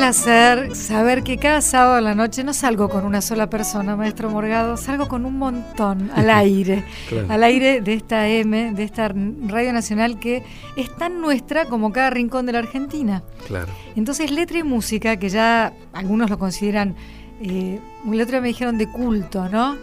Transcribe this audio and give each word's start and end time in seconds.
placer 0.00 0.74
saber 0.74 1.22
que 1.22 1.36
cada 1.36 1.60
sábado 1.60 1.96
a 1.96 2.00
la 2.00 2.14
noche 2.14 2.42
no 2.42 2.54
salgo 2.54 2.88
con 2.88 3.04
una 3.04 3.20
sola 3.20 3.50
persona, 3.50 3.96
maestro 3.96 4.30
Morgado, 4.30 4.78
salgo 4.78 5.08
con 5.08 5.26
un 5.26 5.36
montón 5.36 6.10
al 6.14 6.30
aire, 6.30 6.84
al 7.28 7.44
aire 7.44 7.82
de 7.82 7.92
esta 7.92 8.26
M, 8.26 8.72
de 8.72 8.82
esta 8.82 9.08
Radio 9.08 9.74
Nacional 9.74 10.18
que 10.18 10.42
es 10.76 10.96
tan 10.96 11.20
nuestra 11.20 11.66
como 11.66 11.92
cada 11.92 12.08
rincón 12.08 12.46
de 12.46 12.52
la 12.52 12.60
Argentina. 12.60 13.22
Claro. 13.46 13.70
Entonces, 13.94 14.30
letra 14.30 14.60
y 14.60 14.62
música, 14.62 15.18
que 15.18 15.28
ya 15.28 15.74
algunos 15.92 16.30
lo 16.30 16.38
consideran 16.38 16.96
eh, 17.40 17.80
el 18.06 18.20
otro 18.20 18.40
me 18.42 18.48
dijeron 18.48 18.76
de 18.76 18.86
culto, 18.86 19.48
¿no? 19.48 19.76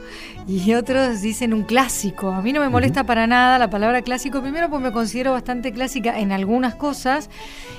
Y 0.48 0.74
otros 0.76 1.22
dicen 1.22 1.54
un 1.54 1.64
clásico. 1.64 2.32
A 2.32 2.42
mí 2.42 2.54
no 2.54 2.62
me 2.62 2.70
molesta 2.70 3.04
para 3.04 3.28
nada 3.28 3.58
la 3.58 3.70
palabra 3.70 4.02
clásico, 4.02 4.42
primero 4.42 4.70
porque 4.70 4.86
me 4.86 4.92
considero 4.92 5.34
bastante 5.34 5.74
clásica 5.74 6.20
en 6.20 6.32
algunas 6.32 6.76
cosas 6.76 7.30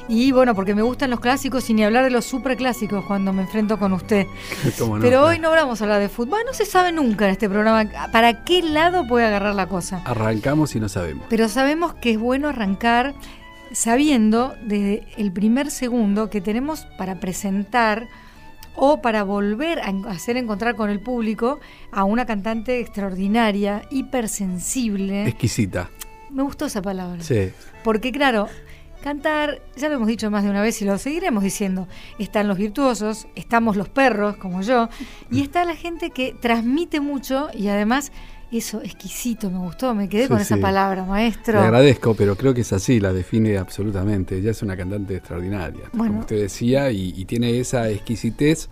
y 0.09 0.33
bueno, 0.33 0.55
porque 0.55 0.75
me 0.75 0.83
gustan 0.83 1.11
los 1.11 1.21
clásicos 1.21 1.71
y 1.71 1.75
ni 1.75 1.85
hablar 1.85 2.05
de 2.05 2.11
los 2.11 2.25
superclásicos 2.25 3.05
cuando 3.05 3.33
me 3.33 3.43
enfrento 3.43 3.79
con 3.79 3.93
usted. 3.93 4.27
Pero 5.01 5.25
hoy 5.25 5.39
no 5.39 5.51
vamos 5.51 5.81
a 5.81 5.85
hablar 5.85 6.01
de 6.01 6.09
fútbol. 6.09 6.41
No 6.45 6.53
se 6.53 6.67
sabe 6.67 6.93
nunca 6.93 7.27
en 7.27 7.31
este 7.31 7.49
programa 7.49 7.85
para 8.13 8.45
qué 8.45 8.63
lado 8.63 9.07
puede 9.07 9.27
agarrar 9.27 9.55
la 9.55 9.67
cosa. 9.67 10.03
Arrancamos 10.05 10.75
y 10.75 10.81
no 10.81 10.89
sabemos. 10.89 11.25
Pero 11.31 11.49
sabemos 11.49 11.95
que 11.95 12.13
es 12.13 12.19
bueno 12.19 12.49
arrancar 12.49 13.15
sabiendo 13.73 14.55
desde 14.63 15.07
el 15.17 15.33
primer 15.33 15.71
segundo 15.71 16.31
que 16.31 16.41
tenemos 16.41 16.87
para 16.99 17.21
presentar 17.21 18.09
o 18.79 19.03
para 19.03 19.25
volver 19.25 19.81
a 19.81 19.89
hacer 20.11 20.37
encontrar 20.37 20.77
con 20.77 20.89
el 20.89 21.01
público 21.01 21.59
a 21.91 22.05
una 22.05 22.25
cantante 22.25 22.81
extraordinaria, 22.81 23.83
hipersensible. 23.91 25.27
Exquisita. 25.27 25.91
Me 26.31 26.43
gustó 26.43 26.67
esa 26.67 26.81
palabra. 26.81 27.23
Sí. 27.23 27.51
Porque 27.83 28.13
claro, 28.13 28.49
cantar, 29.03 29.61
ya 29.77 29.89
lo 29.89 29.97
hemos 29.97 30.09
dicho 30.09 30.31
más 30.31 30.45
de 30.45 30.51
una 30.51 30.63
vez 30.63 30.81
y 30.81 30.85
lo 30.85 30.97
seguiremos 30.99 31.43
diciendo, 31.43 31.89
están 32.19 32.47
los 32.49 32.59
virtuosos, 32.59 33.27
estamos 33.35 33.77
los 33.77 33.89
perros, 33.89 34.37
como 34.37 34.63
yo, 34.63 34.89
y 35.31 35.43
está 35.43 35.65
la 35.65 35.75
gente 35.75 36.11
que 36.11 36.33
transmite 36.33 37.01
mucho 37.01 37.49
y 37.55 37.69
además 37.69 38.13
eso, 38.51 38.81
exquisito, 38.83 39.51
me 39.51 39.59
gustó, 39.59 39.95
me 39.95 40.09
quedé 40.09 40.29
con 40.29 40.41
esa 40.41 40.57
palabra, 40.57 41.05
maestro. 41.05 41.61
Le 41.61 41.67
agradezco, 41.67 42.15
pero 42.15 42.35
creo 42.37 42.55
que 42.55 42.63
es 42.63 42.73
así, 42.73 42.99
la 42.99 43.13
define 43.13 43.59
absolutamente. 43.59 44.39
Ella 44.39 44.53
es 44.53 44.63
una 44.63 44.77
cantante 44.77 45.17
extraordinaria, 45.17 45.85
como 45.91 46.21
usted 46.21 46.41
decía, 46.41 46.91
y, 46.91 47.25
tiene 47.27 47.61
esa 47.61 47.91
exquisitez 47.91 48.69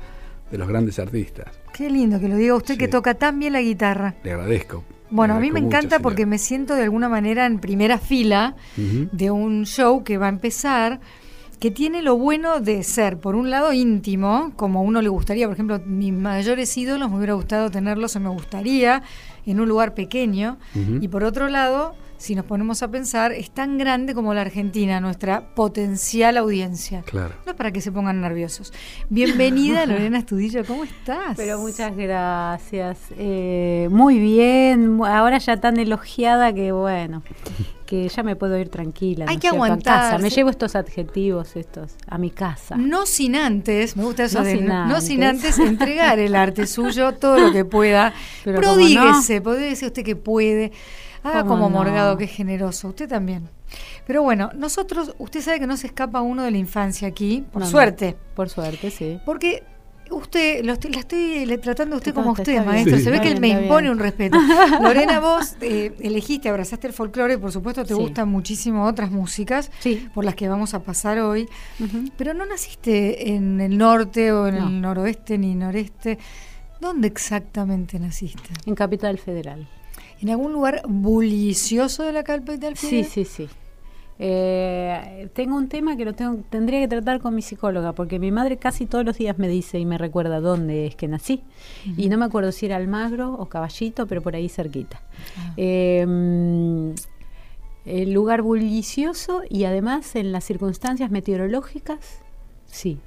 de 0.51 0.59
los 0.59 0.67
grandes 0.67 0.99
artistas. 0.99 1.49
Qué 1.75 1.91
lindo 1.91 2.19
que 2.19 2.29
lo 2.29 2.37
diga 2.37 2.55
usted 2.55 2.79
que 2.79 2.89
toca 2.89 3.15
tan 3.15 3.39
bien 3.39 3.53
la 3.53 3.61
guitarra. 3.61 4.15
Le 4.25 4.33
agradezco. 4.33 4.83
Bueno, 5.11 5.35
a 5.35 5.41
mí 5.41 5.51
me 5.51 5.61
encanta 5.61 6.01
porque 6.01 6.27
me 6.27 6.39
siento 6.39 6.75
de 6.75 6.83
alguna 6.83 7.09
manera 7.09 7.47
en 7.47 7.59
primera 7.59 7.99
fila 7.99 8.57
de 8.77 9.31
un 9.31 9.67
show 9.67 10.03
que 10.03 10.17
va 10.17 10.27
a 10.27 10.31
empezar 10.31 11.01
que 11.59 11.71
tiene 11.71 12.03
lo 12.03 12.17
bueno 12.17 12.61
de 12.61 12.83
ser, 12.83 13.19
por 13.19 13.35
un 13.35 13.51
lado, 13.51 13.73
íntimo, 13.73 14.53
como 14.57 14.81
a 14.81 14.83
uno 14.83 15.01
le 15.01 15.09
gustaría. 15.09 15.47
Por 15.47 15.55
ejemplo, 15.55 15.81
mis 15.87 16.13
mayores 16.13 16.77
ídolos 16.77 17.11
me 17.11 17.17
hubiera 17.17 17.35
gustado 17.35 17.71
tenerlos 17.71 18.15
o 18.17 18.21
me 18.21 18.29
gustaría 18.29 19.03
en 19.47 19.61
un 19.61 19.69
lugar 19.69 19.95
pequeño. 19.95 20.59
Y 21.01 21.09
por 21.09 21.25
otro 21.25 21.49
lado, 21.49 21.95
si 22.19 22.35
nos 22.35 22.45
ponemos 22.45 22.83
a 22.83 22.91
pensar, 22.91 23.33
es 23.33 23.51
tan 23.51 23.79
grande 23.79 24.15
como 24.15 24.33
la 24.35 24.43
Argentina, 24.43 25.01
nuestra 25.01 25.55
potencial 25.55 26.37
audiencia. 26.37 27.03
Claro. 27.03 27.35
No 27.45 27.53
es 27.53 27.57
para 27.57 27.73
que 27.73 27.81
se 27.81 27.93
pongan 27.93 28.21
nerviosos. 28.21 28.73
Bienvenida, 29.09 29.87
Lorena 29.87 30.19
Estudillo, 30.19 30.65
¿cómo 30.65 30.85
estás? 30.85 31.37
Pero 31.37 31.59
muchas 31.59 31.97
gracias. 31.97 32.99
Eh, 33.19 33.89
muy 33.91 34.19
bien, 34.19 35.01
ahora 35.05 35.39
ya 35.39 35.59
tan 35.59 35.79
elogiada 35.79 36.53
que 36.53 36.73
bueno 36.73 37.23
que 37.87 38.09
ya 38.09 38.23
me 38.23 38.37
puedo 38.37 38.59
ir 38.59 38.69
tranquila. 38.69 39.27
Hay 39.29 39.39
que 39.39 39.49
aguantar. 39.49 40.21
Me 40.21 40.29
llevo 40.29 40.51
estos 40.51 40.75
adjetivos 40.75 41.57
estos 41.57 41.95
a 42.07 42.19
mi 42.19 42.31
casa. 42.31 42.77
No 42.77 43.07
sin 43.07 43.37
antes, 43.37 43.97
me 43.97 44.05
gusta 44.05 44.25
eso 44.25 44.41
no 44.41 44.45
de 44.45 44.57
sin 44.57 44.67
no, 44.67 45.01
sin 45.01 45.23
antes 45.23 45.59
entregar 45.59 46.19
el 46.19 46.35
arte 46.35 46.67
suyo 46.67 47.13
todo 47.13 47.39
lo 47.39 47.53
que 47.53 47.65
pueda. 47.65 48.13
Pero 48.45 48.61
Prodíguese, 48.61 49.41
decir 49.41 49.87
usted 49.87 50.05
que 50.05 50.17
puede. 50.17 50.73
Haga 51.27 51.45
como 51.45 51.71
Morgado, 51.71 52.17
que 52.17 52.25
es 52.25 52.31
generoso. 52.31 52.89
Usted 52.89 53.09
también. 53.09 53.49
Pero 54.07 54.23
bueno, 54.23 54.51
nosotros, 54.55 55.15
usted 55.19 55.41
sabe 55.41 55.61
que 55.61 55.67
no 55.67 55.77
se 55.77 55.89
escapa 55.89 56.21
uno 56.21 56.43
de 56.43 56.51
la 56.51 56.59
infancia 56.59 57.09
aquí, 57.09 57.45
por 57.53 57.67
suerte. 57.67 58.17
por 58.35 58.49
suerte, 58.49 58.91
sí. 58.91 59.21
Porque 59.25 59.63
Usted, 60.11 60.65
lo 60.65 60.75
estoy, 60.75 60.93
la 60.93 61.01
estoy 61.01 61.59
tratando 61.59 61.97
a 61.97 61.99
usted 61.99 62.15
como 62.15 62.33
usted, 62.33 62.65
maestro. 62.65 62.99
Se 62.99 63.11
ve 63.11 63.21
que 63.21 63.33
él 63.33 63.41
me 63.41 63.49
impone 63.49 63.91
un 63.91 63.99
respeto. 63.99 64.39
Lorena, 64.81 65.19
vos 65.19 65.57
eh, 65.61 65.97
elegiste, 66.01 66.49
abrazaste 66.49 66.87
el 66.87 66.93
folclore, 66.93 67.39
por 67.39 67.51
supuesto 67.51 67.85
te 67.85 67.95
gustan 67.95 68.29
muchísimo 68.29 68.85
otras 68.87 69.11
músicas, 69.11 69.71
por 70.15 70.25
las 70.25 70.35
que 70.35 70.49
vamos 70.49 70.75
a 70.75 70.83
pasar 70.83 71.19
hoy. 71.19 71.49
Pero 72.17 72.35
no 72.35 72.47
naciste 72.47 73.33
en 73.35 73.61
el 73.61 73.77
norte 73.77 74.33
o 74.33 74.47
en 74.47 74.57
el 74.57 74.81
noroeste 74.81 75.39
ni 75.39 75.55
noreste. 75.55 76.19
¿Dónde 76.81 77.09
exactamente 77.09 77.99
naciste? 77.99 78.51
En 78.67 78.75
Capital 78.75 79.19
Federal. 79.19 79.67
¿En 80.21 80.31
algún 80.31 80.53
lugar 80.53 80.83
bullicioso 80.89 82.03
de 82.03 82.13
la 82.13 82.25
Capital 82.25 82.77
Federal? 82.77 83.05
Sí, 83.05 83.25
sí, 83.25 83.25
sí. 83.25 83.49
Eh, 84.19 85.29
tengo 85.35 85.57
un 85.57 85.69
tema 85.69 85.97
que 85.97 86.07
lo 86.07 86.15
tengo, 86.15 86.43
tendría 86.49 86.81
que 86.81 86.89
tratar 86.89 87.21
con 87.21 87.35
mi 87.35 87.43
psicóloga, 87.43 87.93
porque 87.93 88.19
mi 88.19 88.33
madre 88.33 88.57
casi 88.57 88.87
todos 88.87 89.05
los 89.05 89.19
días 89.19 89.39
me 89.39 89.49
dice 89.49 89.79
y 89.79 89.85
me 89.85 89.99
recuerda 89.99 90.41
dónde 90.41 90.87
es 90.87 90.97
que 90.97 91.07
nací. 91.07 91.43
Y 91.97 92.09
no 92.09 92.17
me 92.17 92.25
acuerdo 92.25 92.53
si 92.53 92.67
era 92.67 92.77
Almagro 92.77 93.35
o 93.35 93.47
Caballito, 93.47 94.07
pero 94.07 94.23
por 94.23 94.35
ahí 94.35 94.49
cerquita. 94.49 95.03
Ah. 95.37 95.53
Em, 95.57 96.95
el 97.85 98.13
lugar 98.13 98.43
bullicioso 98.43 99.43
y 99.49 99.65
además 99.65 100.17
en 100.17 100.33
las 100.33 100.45
circunstancias 100.45 101.11
meteorológicas, 101.11 102.21
sí. 102.67 102.99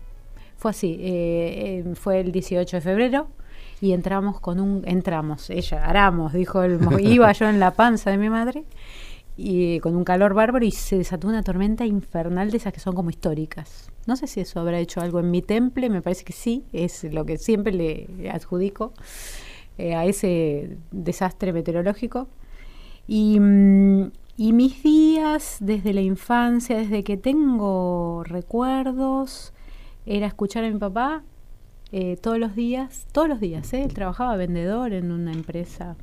Fue 0.58 0.72
así, 0.72 0.98
eh, 1.00 1.84
eh, 1.86 1.96
fue 1.96 2.20
el 2.20 2.32
18 2.34 2.78
de 2.78 2.82
febrero, 2.82 3.30
y 3.82 3.94
entramos 3.94 4.40
con 4.40 4.60
un 4.60 4.84
entramos 4.86 5.50
ella 5.50 5.86
aramos 5.86 6.34
dijo 6.34 6.64
el 6.64 6.80
iba 7.00 7.32
yo 7.32 7.48
en 7.48 7.60
la 7.60 7.72
panza 7.72 8.12
de 8.12 8.18
mi 8.18 8.30
madre 8.30 8.66
y 9.42 9.80
con 9.80 9.96
un 9.96 10.04
calor 10.04 10.34
bárbaro 10.34 10.66
y 10.66 10.72
se 10.72 10.98
desató 10.98 11.30
una 11.30 11.44
tormenta 11.44 11.86
infernal 11.86 12.52
de 12.52 12.58
esas 12.58 12.74
que 12.74 12.82
son 12.82 12.94
como 12.94 13.10
históricas. 13.10 13.90
No 14.06 14.18
sé 14.18 14.28
si 14.28 14.42
eso 14.42 14.60
habrá 14.60 14.80
hecho 14.80 15.00
algo 15.00 15.22
en 15.22 15.32
mi 15.32 15.42
temple, 15.42 15.90
me 15.90 16.02
parece 16.02 16.26
que 16.26 16.34
sí, 16.34 16.66
es 16.74 17.06
lo 17.06 17.26
que 17.26 17.38
siempre 17.38 17.72
le 17.72 18.30
adjudico 18.30 18.92
eh, 19.78 19.96
a 19.96 20.04
ese 20.04 20.78
desastre 20.92 21.54
meteorológico. 21.54 22.28
Y, 23.08 23.40
mm, 23.40 24.12
y, 24.36 24.52
mis 24.52 24.84
días 24.84 25.56
desde 25.62 25.94
la 25.94 26.02
infancia, 26.02 26.78
desde 26.78 27.06
que 27.06 27.16
tengo 27.16 28.26
recuerdos, 28.26 29.54
era 30.06 30.28
escuchar 30.28 30.66
a 30.66 30.70
mi 30.70 30.78
papá 30.78 31.24
eh, 31.92 32.18
todos 32.22 32.38
los 32.38 32.56
días, 32.56 33.08
todos 33.12 33.28
los 33.28 33.40
días, 33.40 33.74
¿eh? 33.74 33.84
él 33.84 33.94
trabajaba 33.94 34.36
vendedor 34.36 34.94
en 34.94 35.12
una 35.12 35.32
empresa 35.32 35.96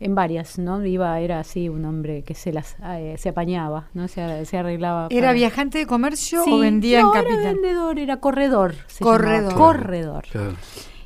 en 0.00 0.14
varias, 0.14 0.58
¿no? 0.58 0.84
Iba, 0.84 1.20
era 1.20 1.40
así 1.40 1.68
un 1.68 1.84
hombre 1.84 2.22
que 2.22 2.34
se 2.34 2.52
las 2.52 2.76
eh, 2.84 3.14
se 3.16 3.28
apañaba, 3.28 3.88
¿no? 3.94 4.08
Se, 4.08 4.44
se 4.44 4.58
arreglaba. 4.58 5.06
¿Era 5.10 5.32
viajante 5.32 5.78
de 5.78 5.86
comercio 5.86 6.44
o 6.44 6.58
vendía 6.58 7.00
en 7.00 7.10
capital? 7.10 7.40
era 7.40 7.52
vendedor, 7.52 7.98
era 7.98 8.16
corredor. 8.18 8.74
corredor. 9.00 9.54
corredor. 9.54 10.24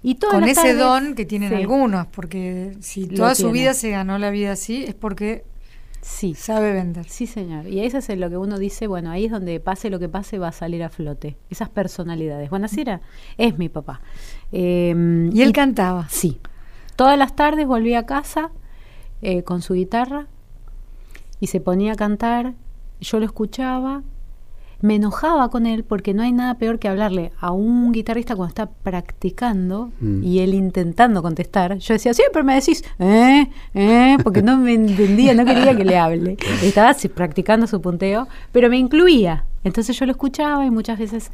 Y 0.03 0.17
Con 0.17 0.45
ese 0.45 0.75
don 0.75 1.15
que 1.15 1.27
tienen 1.27 1.53
algunos, 1.55 2.07
porque 2.07 2.77
si 2.81 3.07
toda 3.07 3.35
su 3.35 3.51
vida 3.51 3.75
se 3.75 3.91
ganó 3.91 4.19
la 4.19 4.31
vida 4.31 4.53
así, 4.53 4.85
es 4.85 4.95
porque 4.95 5.45
sí. 6.01 6.35
sabe 6.35 6.73
vender. 6.73 7.09
Sí, 7.09 7.27
señor. 7.27 7.67
Y 7.67 7.81
eso 7.81 7.99
es 7.99 8.09
lo 8.19 8.29
que 8.31 8.37
uno 8.37 8.59
dice, 8.59 8.87
bueno, 8.87 9.11
ahí 9.11 9.27
es 9.27 9.31
donde 9.31 9.61
pase 9.61 9.91
lo 9.91 9.99
que 9.99 10.09
pase 10.09 10.39
va 10.39 10.49
a 10.49 10.53
salir 10.53 10.83
a 10.83 10.89
flote. 10.89 11.37
Esas 11.51 11.69
personalidades. 11.69 12.51
Bueno, 12.51 12.67
así 12.67 12.81
era, 12.81 13.01
es 13.37 13.59
mi 13.59 13.69
papá. 13.69 14.01
Em, 14.53 15.35
¿Y 15.35 15.43
él 15.43 15.53
cantaba? 15.53 16.09
Sí. 16.09 16.41
Todas 16.97 17.19
las 17.19 17.37
tardes 17.37 17.67
volvía 17.67 18.01
a 18.01 18.07
casa 18.07 18.51
eh, 19.23 19.43
con 19.45 19.63
su 19.63 19.75
guitarra 19.75 20.27
y 21.41 21.47
se 21.49 21.61
ponía 21.61 21.93
a 21.93 21.97
cantar, 21.97 22.55
yo 23.01 23.21
lo 23.21 23.27
escuchaba, 23.27 24.03
me 24.81 24.95
enojaba 24.95 25.51
con 25.51 25.67
él 25.67 25.85
porque 25.85 26.15
no 26.15 26.23
hay 26.23 26.33
nada 26.33 26.55
peor 26.55 26.79
que 26.79 26.89
hablarle 26.89 27.33
a 27.41 27.51
un 27.51 27.93
guitarrista 27.93 28.37
cuando 28.37 28.51
está 28.51 28.67
practicando 28.67 29.91
mm. 30.01 30.23
y 30.23 30.41
él 30.41 30.55
intentando 30.55 31.23
contestar. 31.23 31.79
Yo 31.79 31.95
decía, 31.95 32.15
siempre 32.15 32.43
me 32.43 32.55
decís, 32.55 32.85
¿eh? 32.99 33.49
¿eh? 33.75 34.17
Porque 34.23 34.43
no 34.43 34.57
me 34.57 34.75
entendía, 34.75 35.35
no 35.35 35.45
quería 35.45 35.77
que 35.77 35.85
le 35.85 35.99
hable. 35.99 36.37
Estaba 36.63 36.95
practicando 37.15 37.67
su 37.67 37.81
punteo, 37.81 38.29
pero 38.53 38.69
me 38.69 38.79
incluía. 38.79 39.45
Entonces 39.65 39.99
yo 39.99 40.07
lo 40.07 40.13
escuchaba 40.13 40.65
y 40.65 40.71
muchas 40.71 40.99
veces 40.99 41.33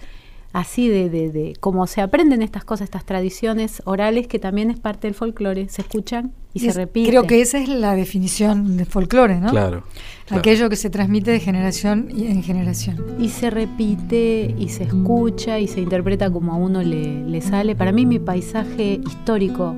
así 0.54 0.88
de, 0.88 1.10
de, 1.10 1.30
de 1.30 1.52
cómo 1.58 1.86
se 1.86 2.00
aprenden 2.00 2.40
estas 2.40 2.64
cosas, 2.64 2.84
estas 2.84 3.04
tradiciones 3.04 3.82
orales 3.84 4.28
que 4.28 4.38
también 4.38 4.70
es 4.70 4.78
parte 4.78 5.08
del 5.08 5.14
folclore, 5.14 5.68
se 5.68 5.82
escuchan 5.82 6.32
y, 6.54 6.60
se 6.60 6.72
repiten. 6.72 7.10
Creo 7.10 7.26
que 7.26 7.42
esa 7.42 7.58
es 7.58 7.68
la 7.68 7.96
definición 7.96 8.76
de 8.76 8.84
folclore, 8.84 9.40
¿no? 9.40 9.50
Claro, 9.50 9.82
Aquello 10.30 10.70
que 10.70 10.76
se 10.76 10.90
transmite 10.90 11.32
de 11.32 11.40
generación 11.40 12.08
en 12.16 12.42
generación. 12.44 13.04
Y 13.18 13.30
se 13.30 13.50
repite 13.50 14.54
y 14.56 14.68
se 14.68 14.84
escucha 14.84 15.58
y 15.58 15.66
se 15.66 15.80
interpreta 15.80 16.30
como 16.30 16.52
a 16.52 16.56
uno 16.56 16.82
le, 16.82 17.24
le 17.24 17.40
sale. 17.40 17.74
Para 17.74 17.90
mí 17.90 18.06
mi 18.06 18.20
paisaje 18.20 19.00
histórico 19.04 19.74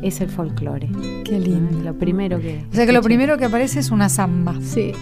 es 0.00 0.22
el 0.22 0.30
folclore. 0.30 0.88
Qué 1.22 1.38
lindo. 1.38 1.78
Lo 1.84 1.94
primero 1.98 2.40
que... 2.40 2.64
O 2.72 2.74
sea 2.74 2.86
que 2.86 2.92
lo 2.92 3.02
primero 3.02 3.36
que 3.36 3.44
aparece 3.44 3.80
es 3.80 3.90
una 3.90 4.08
samba. 4.08 4.58
Sí. 4.62 4.92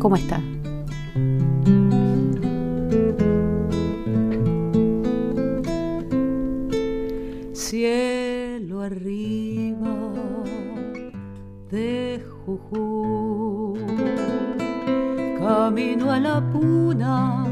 ¿Cómo 0.00 0.16
está? 0.16 0.42
Cielo 7.70 8.82
arriba 8.82 9.94
de 11.70 12.20
Jujuy. 12.44 13.78
Camino 15.38 16.10
a 16.10 16.18
la 16.18 16.40
puna, 16.50 17.46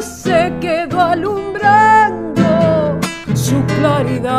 se 0.00 0.52
quedó 0.60 1.00
alumbrando 1.00 2.42
su 3.34 3.62
claridad. 3.66 4.30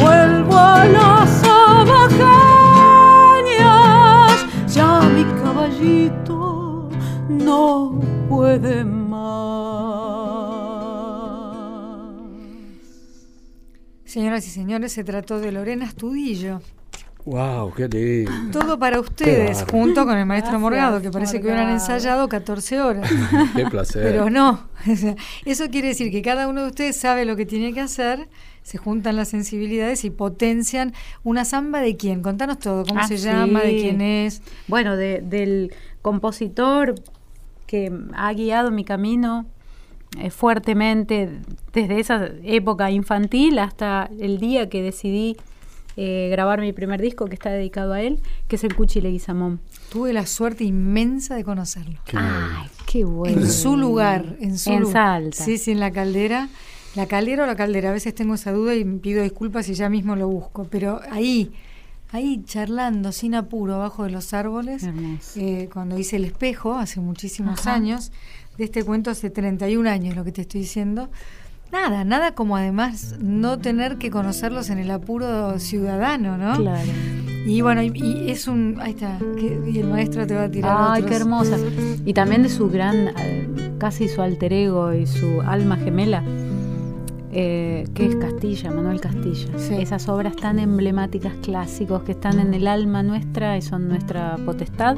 Vuelvo 0.00 0.56
a 0.56 0.84
las 0.84 1.44
abajañas, 1.44 2.34
ya 4.74 5.00
mi 5.14 5.24
caballito 5.42 6.88
no 7.28 8.00
puede 8.28 8.84
más. 8.84 9.16
Señoras 14.04 14.46
y 14.46 14.50
señores, 14.50 14.92
se 14.92 15.04
trató 15.04 15.40
de 15.40 15.52
Lorena 15.52 15.86
Astudillo. 15.86 16.60
¡Wow! 17.26 17.72
¡Qué 17.74 17.88
lindo! 17.88 18.56
Todo 18.58 18.78
para 18.78 19.00
ustedes, 19.00 19.64
junto 19.68 20.06
con 20.06 20.16
el 20.16 20.24
maestro 20.26 20.52
Gracias, 20.52 20.60
Morgado, 20.62 21.02
que 21.02 21.10
parece 21.10 21.40
que 21.40 21.46
hubieran 21.48 21.70
ensayado 21.70 22.28
14 22.28 22.80
horas. 22.80 23.10
¡Qué 23.56 23.64
placer! 23.66 24.04
Pero 24.04 24.30
no, 24.30 24.68
eso 25.44 25.64
quiere 25.68 25.88
decir 25.88 26.12
que 26.12 26.22
cada 26.22 26.46
uno 26.46 26.62
de 26.62 26.68
ustedes 26.68 26.96
sabe 26.96 27.24
lo 27.24 27.34
que 27.34 27.44
tiene 27.44 27.72
que 27.72 27.80
hacer, 27.80 28.28
se 28.62 28.78
juntan 28.78 29.16
las 29.16 29.26
sensibilidades 29.28 30.04
y 30.04 30.10
potencian 30.10 30.92
una 31.24 31.44
samba 31.44 31.80
de 31.80 31.96
quién. 31.96 32.22
Contanos 32.22 32.60
todo, 32.60 32.84
cómo 32.84 33.00
Ah, 33.00 33.08
se 33.08 33.16
llama, 33.16 33.60
de 33.60 33.76
quién 33.76 34.00
es. 34.00 34.40
Bueno, 34.68 34.96
de- 34.96 35.20
del 35.20 35.74
compositor 36.02 36.94
que 37.66 37.92
ha 38.14 38.32
guiado 38.34 38.70
mi 38.70 38.84
camino 38.84 39.46
eh, 40.20 40.30
fuertemente 40.30 41.28
desde 41.72 41.98
esa 41.98 42.28
época 42.44 42.92
infantil 42.92 43.58
hasta 43.58 44.08
el 44.20 44.38
día 44.38 44.68
que 44.68 44.80
decidí 44.80 45.36
eh, 45.96 46.28
grabar 46.30 46.60
mi 46.60 46.72
primer 46.72 47.00
disco 47.00 47.24
que 47.26 47.34
está 47.34 47.50
dedicado 47.50 47.92
a 47.92 48.02
él, 48.02 48.20
que 48.48 48.56
es 48.56 48.64
el 48.64 48.74
Cuchi 48.74 49.00
Leguizamón. 49.00 49.60
Tuve 49.90 50.12
la 50.12 50.26
suerte 50.26 50.64
inmensa 50.64 51.34
de 51.36 51.44
conocerlo. 51.44 51.98
Qué 52.04 52.16
Ay, 52.18 52.68
qué 52.86 53.04
bueno. 53.04 53.40
En 53.40 53.50
su 53.50 53.76
lugar, 53.76 54.36
en 54.40 54.58
su 54.58 54.72
En 54.72 54.80
lugar. 54.82 55.22
Salta. 55.32 55.44
Sí, 55.44 55.58
sí, 55.58 55.70
en 55.72 55.80
la 55.80 55.90
caldera. 55.90 56.48
La 56.94 57.06
caldera 57.06 57.44
o 57.44 57.46
la 57.46 57.56
caldera, 57.56 57.90
a 57.90 57.92
veces 57.92 58.14
tengo 58.14 58.34
esa 58.34 58.52
duda 58.52 58.74
y 58.74 58.82
pido 58.84 59.22
disculpas 59.22 59.68
y 59.68 59.74
ya 59.74 59.88
mismo 59.88 60.16
lo 60.16 60.28
busco. 60.28 60.64
Pero 60.70 61.00
ahí, 61.10 61.52
ahí 62.10 62.42
charlando, 62.44 63.12
sin 63.12 63.34
apuro, 63.34 63.74
abajo 63.74 64.04
de 64.04 64.10
los 64.10 64.32
árboles, 64.32 64.82
Hermoso. 64.82 65.38
eh, 65.40 65.68
cuando 65.72 65.98
hice 65.98 66.16
El 66.16 66.24
Espejo, 66.24 66.74
hace 66.74 67.00
muchísimos 67.00 67.60
Ajá. 67.60 67.74
años, 67.74 68.12
de 68.56 68.64
este 68.64 68.82
cuento 68.84 69.10
hace 69.10 69.28
31 69.28 69.88
años 69.90 70.16
lo 70.16 70.24
que 70.24 70.32
te 70.32 70.40
estoy 70.42 70.62
diciendo. 70.62 71.10
Nada, 71.72 72.04
nada 72.04 72.34
como 72.34 72.56
además 72.56 73.16
no 73.20 73.58
tener 73.58 73.98
que 73.98 74.10
conocerlos 74.10 74.70
en 74.70 74.78
el 74.78 74.90
apuro 74.90 75.58
ciudadano, 75.58 76.38
¿no? 76.38 76.56
Claro. 76.56 76.90
Y 77.46 77.60
bueno, 77.60 77.82
y, 77.82 78.30
es 78.30 78.48
un. 78.48 78.76
Ahí 78.80 78.90
está. 78.92 79.18
y 79.38 79.78
el 79.78 79.86
maestro 79.86 80.26
te 80.26 80.34
va 80.34 80.44
a 80.44 80.50
tirar. 80.50 80.76
Ay, 80.78 81.04
qué 81.04 81.14
hermosa. 81.14 81.56
Y 82.04 82.12
también 82.12 82.42
de 82.42 82.48
su 82.48 82.68
gran. 82.68 83.08
Eh, 83.18 83.48
casi 83.78 84.08
su 84.08 84.20
alter 84.20 84.52
ego 84.52 84.92
y 84.92 85.06
su 85.06 85.40
alma 85.42 85.76
gemela. 85.76 86.24
Eh, 87.38 87.86
que 87.94 88.06
es 88.06 88.16
Castilla, 88.16 88.70
Manuel 88.70 89.00
Castilla. 89.00 89.48
Esas 89.78 90.08
obras 90.08 90.34
tan 90.36 90.58
emblemáticas, 90.58 91.34
clásicos, 91.42 92.02
que 92.02 92.12
están 92.12 92.40
en 92.40 92.54
el 92.54 92.66
alma 92.66 93.02
nuestra 93.02 93.58
y 93.58 93.62
son 93.62 93.88
nuestra 93.88 94.36
potestad, 94.44 94.96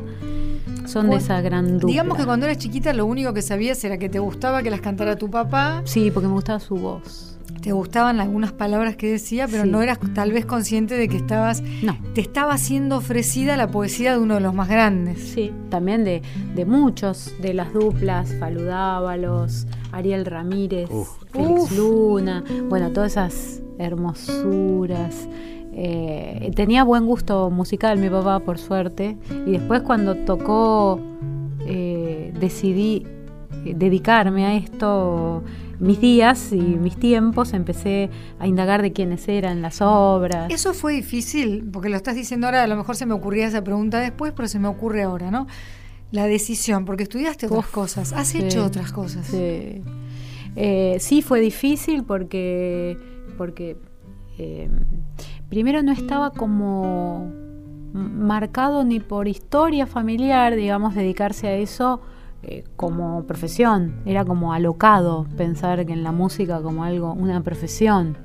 son 0.88 1.10
de 1.10 1.16
esa 1.16 1.40
gran 1.40 1.74
dupla. 1.78 1.88
Digamos 1.88 2.18
que 2.18 2.24
cuando 2.24 2.46
eras 2.46 2.58
chiquita 2.58 2.92
lo 2.92 3.06
único 3.06 3.32
que 3.32 3.42
sabías 3.42 3.82
era 3.84 3.98
que 3.98 4.08
te 4.08 4.18
gustaba 4.18 4.62
que 4.62 4.70
las 4.70 4.80
cantara 4.80 5.16
tu 5.16 5.30
papá. 5.30 5.82
Sí, 5.84 6.10
porque 6.10 6.26
me 6.26 6.34
gustaba 6.34 6.60
su 6.60 6.76
voz 6.76 7.28
te 7.60 7.72
gustaban 7.72 8.20
algunas 8.20 8.52
palabras 8.52 8.96
que 8.96 9.10
decía, 9.10 9.46
pero 9.48 9.66
no 9.66 9.82
eras 9.82 9.98
tal 10.14 10.32
vez 10.32 10.46
consciente 10.46 10.96
de 10.96 11.08
que 11.08 11.16
estabas, 11.16 11.62
no. 11.82 11.98
te 12.14 12.20
estaba 12.20 12.56
siendo 12.56 12.96
ofrecida 12.96 13.56
la 13.56 13.70
poesía 13.70 14.12
de 14.12 14.18
uno 14.18 14.34
de 14.34 14.40
los 14.40 14.54
más 14.54 14.68
grandes. 14.68 15.18
Sí, 15.18 15.52
también 15.68 16.04
de, 16.04 16.22
de 16.54 16.64
muchos, 16.64 17.34
de 17.40 17.54
las 17.54 17.72
duplas, 17.72 18.34
Faludávalos, 18.38 19.66
Ariel 19.92 20.24
Ramírez, 20.24 20.88
Félix 21.32 21.72
Luna, 21.76 22.44
bueno, 22.68 22.90
todas 22.92 23.12
esas 23.12 23.60
hermosuras. 23.78 25.28
Eh, 25.80 26.50
tenía 26.56 26.82
buen 26.82 27.06
gusto 27.06 27.50
musical 27.50 27.98
mi 27.98 28.10
papá, 28.10 28.40
por 28.40 28.58
suerte, 28.58 29.16
y 29.46 29.52
después 29.52 29.82
cuando 29.82 30.16
tocó, 30.16 31.00
eh, 31.66 32.32
decidí 32.40 33.06
eh, 33.64 33.74
dedicarme 33.76 34.44
a 34.44 34.56
esto 34.56 35.44
mis 35.78 36.00
días 36.00 36.52
y 36.52 36.56
mis 36.58 36.96
tiempos, 36.96 37.52
empecé 37.52 38.10
a 38.40 38.48
indagar 38.48 38.82
de 38.82 38.92
quiénes 38.92 39.28
eran 39.28 39.62
las 39.62 39.80
obras. 39.80 40.50
Eso 40.50 40.74
fue 40.74 40.94
difícil, 40.94 41.68
porque 41.72 41.90
lo 41.90 41.96
estás 41.96 42.16
diciendo 42.16 42.48
ahora, 42.48 42.64
a 42.64 42.66
lo 42.66 42.74
mejor 42.74 42.96
se 42.96 43.06
me 43.06 43.14
ocurría 43.14 43.46
esa 43.46 43.62
pregunta 43.62 44.00
después, 44.00 44.32
pero 44.34 44.48
se 44.48 44.58
me 44.58 44.66
ocurre 44.66 45.04
ahora, 45.04 45.30
¿no? 45.30 45.46
La 46.10 46.26
decisión, 46.26 46.86
porque 46.86 47.04
estudiaste 47.04 47.46
otras 47.46 47.66
cosas, 47.66 48.12
has 48.12 48.34
hecho 48.34 48.64
otras 48.64 48.90
cosas. 48.90 49.28
Sí. 49.28 49.80
Eh, 50.56 50.96
sí, 50.98 51.22
fue 51.22 51.38
difícil 51.38 52.02
porque, 52.02 52.98
porque 53.36 53.76
eh, 54.38 54.68
primero 55.48 55.82
no 55.82 55.92
estaba 55.92 56.30
como 56.30 57.32
marcado 57.92 58.84
ni 58.84 59.00
por 59.00 59.28
historia 59.28 59.86
familiar, 59.86 60.54
digamos, 60.54 60.94
dedicarse 60.94 61.48
a 61.48 61.54
eso 61.54 62.00
eh, 62.42 62.64
como 62.76 63.24
profesión. 63.24 63.94
Era 64.04 64.24
como 64.24 64.52
alocado 64.52 65.26
pensar 65.36 65.84
que 65.86 65.92
en 65.92 66.04
la 66.04 66.12
música 66.12 66.60
como 66.60 66.84
algo, 66.84 67.12
una 67.12 67.40
profesión. 67.42 68.18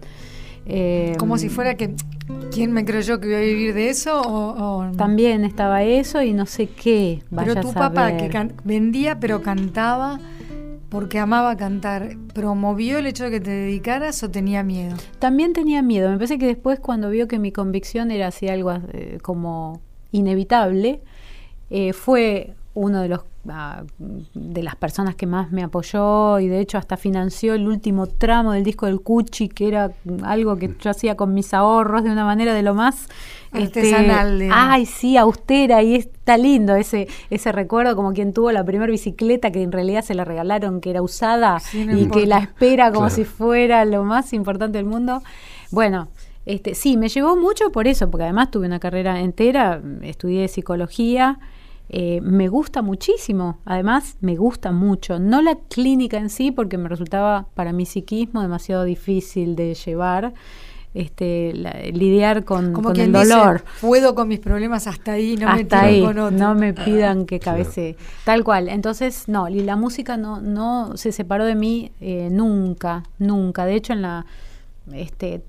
Eh, 0.65 1.15
como 1.17 1.37
si 1.37 1.49
fuera 1.49 1.75
que 1.75 1.95
¿Quién 2.51 2.71
me 2.71 2.85
creyó 2.85 3.19
que 3.19 3.27
iba 3.27 3.37
a 3.37 3.41
vivir 3.41 3.73
de 3.73 3.89
eso? 3.89 4.21
O, 4.21 4.91
También 4.95 5.43
estaba 5.43 5.83
eso 5.83 6.21
y 6.21 6.33
no 6.33 6.45
sé 6.45 6.67
qué. 6.67 7.23
pero 7.35 7.55
tu 7.55 7.73
papá 7.73 8.15
que 8.15 8.49
vendía 8.63 9.19
pero 9.19 9.41
cantaba 9.41 10.19
porque 10.93 11.17
amaba 11.17 11.57
cantar, 11.57 12.17
¿promovió 12.35 12.99
el 12.99 13.07
hecho 13.07 13.23
de 13.23 13.31
que 13.31 13.39
te 13.39 13.49
dedicaras 13.49 14.21
o 14.21 14.29
tenía 14.29 14.61
miedo? 14.61 14.95
También 15.17 15.51
tenía 15.51 15.81
miedo. 15.81 16.11
Me 16.11 16.17
parece 16.17 16.37
que 16.37 16.45
después 16.45 16.79
cuando 16.79 17.09
vio 17.09 17.27
que 17.27 17.39
mi 17.39 17.51
convicción 17.51 18.11
era 18.11 18.27
así 18.27 18.47
algo 18.47 18.71
eh, 18.93 19.17
como 19.23 19.81
inevitable, 20.11 21.01
fue 21.93 22.53
uno 22.73 23.01
de 23.01 23.09
los 23.09 23.21
de 24.33 24.63
las 24.63 24.77
personas 24.77 25.15
que 25.15 25.27
más 25.27 25.51
me 25.51 25.63
apoyó 25.63 26.39
y 26.39 26.47
de 26.47 26.61
hecho 26.61 26.77
hasta 26.77 26.95
financió 26.95 27.55
el 27.55 27.67
último 27.67 28.07
tramo 28.07 28.53
del 28.53 28.63
disco 28.63 28.85
del 28.85 29.01
Cuchi, 29.01 29.49
que 29.49 29.67
era 29.67 29.91
algo 30.23 30.55
que 30.55 30.73
yo 30.79 30.89
hacía 30.89 31.17
con 31.17 31.33
mis 31.33 31.53
ahorros 31.53 32.05
de 32.05 32.11
una 32.11 32.23
manera 32.23 32.53
de 32.53 32.63
lo 32.63 32.73
más 32.73 33.09
este, 33.51 33.81
artesanal. 33.81 34.47
ay, 34.49 34.85
sí, 34.85 35.17
austera 35.17 35.83
y 35.83 35.95
está 35.95 36.37
lindo 36.37 36.75
ese 36.75 37.09
ese 37.29 37.51
recuerdo 37.51 37.97
como 37.97 38.13
quien 38.13 38.31
tuvo 38.31 38.51
la 38.53 38.63
primera 38.63 38.89
bicicleta 38.89 39.51
que 39.51 39.61
en 39.61 39.73
realidad 39.73 40.03
se 40.03 40.13
la 40.13 40.23
regalaron, 40.23 40.79
que 40.79 40.91
era 40.91 41.01
usada 41.01 41.61
y 41.73 42.07
que 42.07 42.25
la 42.25 42.37
espera 42.37 42.93
como 42.93 43.09
si 43.09 43.25
fuera 43.25 43.83
lo 43.83 44.05
más 44.05 44.31
importante 44.31 44.77
del 44.77 44.85
mundo. 44.85 45.21
Bueno, 45.69 46.07
este, 46.45 46.75
sí, 46.75 46.97
me 46.97 47.09
llevó 47.09 47.35
mucho 47.35 47.71
por 47.71 47.87
eso, 47.87 48.09
porque 48.09 48.23
además 48.23 48.51
tuve 48.51 48.67
una 48.67 48.79
carrera 48.79 49.19
entera, 49.19 49.81
estudié 50.01 50.47
psicología, 50.47 51.39
eh, 51.89 52.21
me 52.21 52.47
gusta 52.47 52.81
muchísimo, 52.81 53.59
además 53.65 54.17
me 54.21 54.35
gusta 54.35 54.71
mucho, 54.71 55.19
no 55.19 55.41
la 55.41 55.55
clínica 55.55 56.17
en 56.17 56.29
sí, 56.29 56.51
porque 56.51 56.77
me 56.77 56.89
resultaba 56.89 57.47
para 57.53 57.73
mi 57.73 57.85
psiquismo 57.85 58.41
demasiado 58.41 58.83
difícil 58.83 59.55
de 59.55 59.73
llevar. 59.73 60.33
Este, 60.95 61.53
lidiar 61.91 62.43
con, 62.43 62.71
el 62.95 63.11
dolor. 63.11 63.63
Puedo 63.81 64.13
con 64.13 64.27
mis 64.27 64.39
problemas 64.39 64.85
hasta 64.85 65.13
ahí, 65.13 65.35
no 65.37 65.51
me 65.55 65.67
con 65.67 66.19
otro. 66.19 66.29
No 66.29 66.53
me 66.53 66.75
pidan 66.75 67.25
que 67.25 67.39
cabece. 67.39 67.97
Tal 68.25 68.43
cual. 68.43 68.69
Entonces, 68.69 69.27
no, 69.27 69.49
y 69.49 69.61
la 69.61 69.75
música 69.75 70.17
no, 70.17 70.39
no 70.39 70.95
se 70.95 71.11
separó 71.11 71.45
de 71.45 71.55
mí 71.55 71.91
eh, 71.99 72.29
nunca, 72.31 73.01
nunca. 73.17 73.65
De 73.65 73.73
hecho, 73.73 73.93
en 73.93 74.03
la 74.03 74.27
este, 74.91 75.41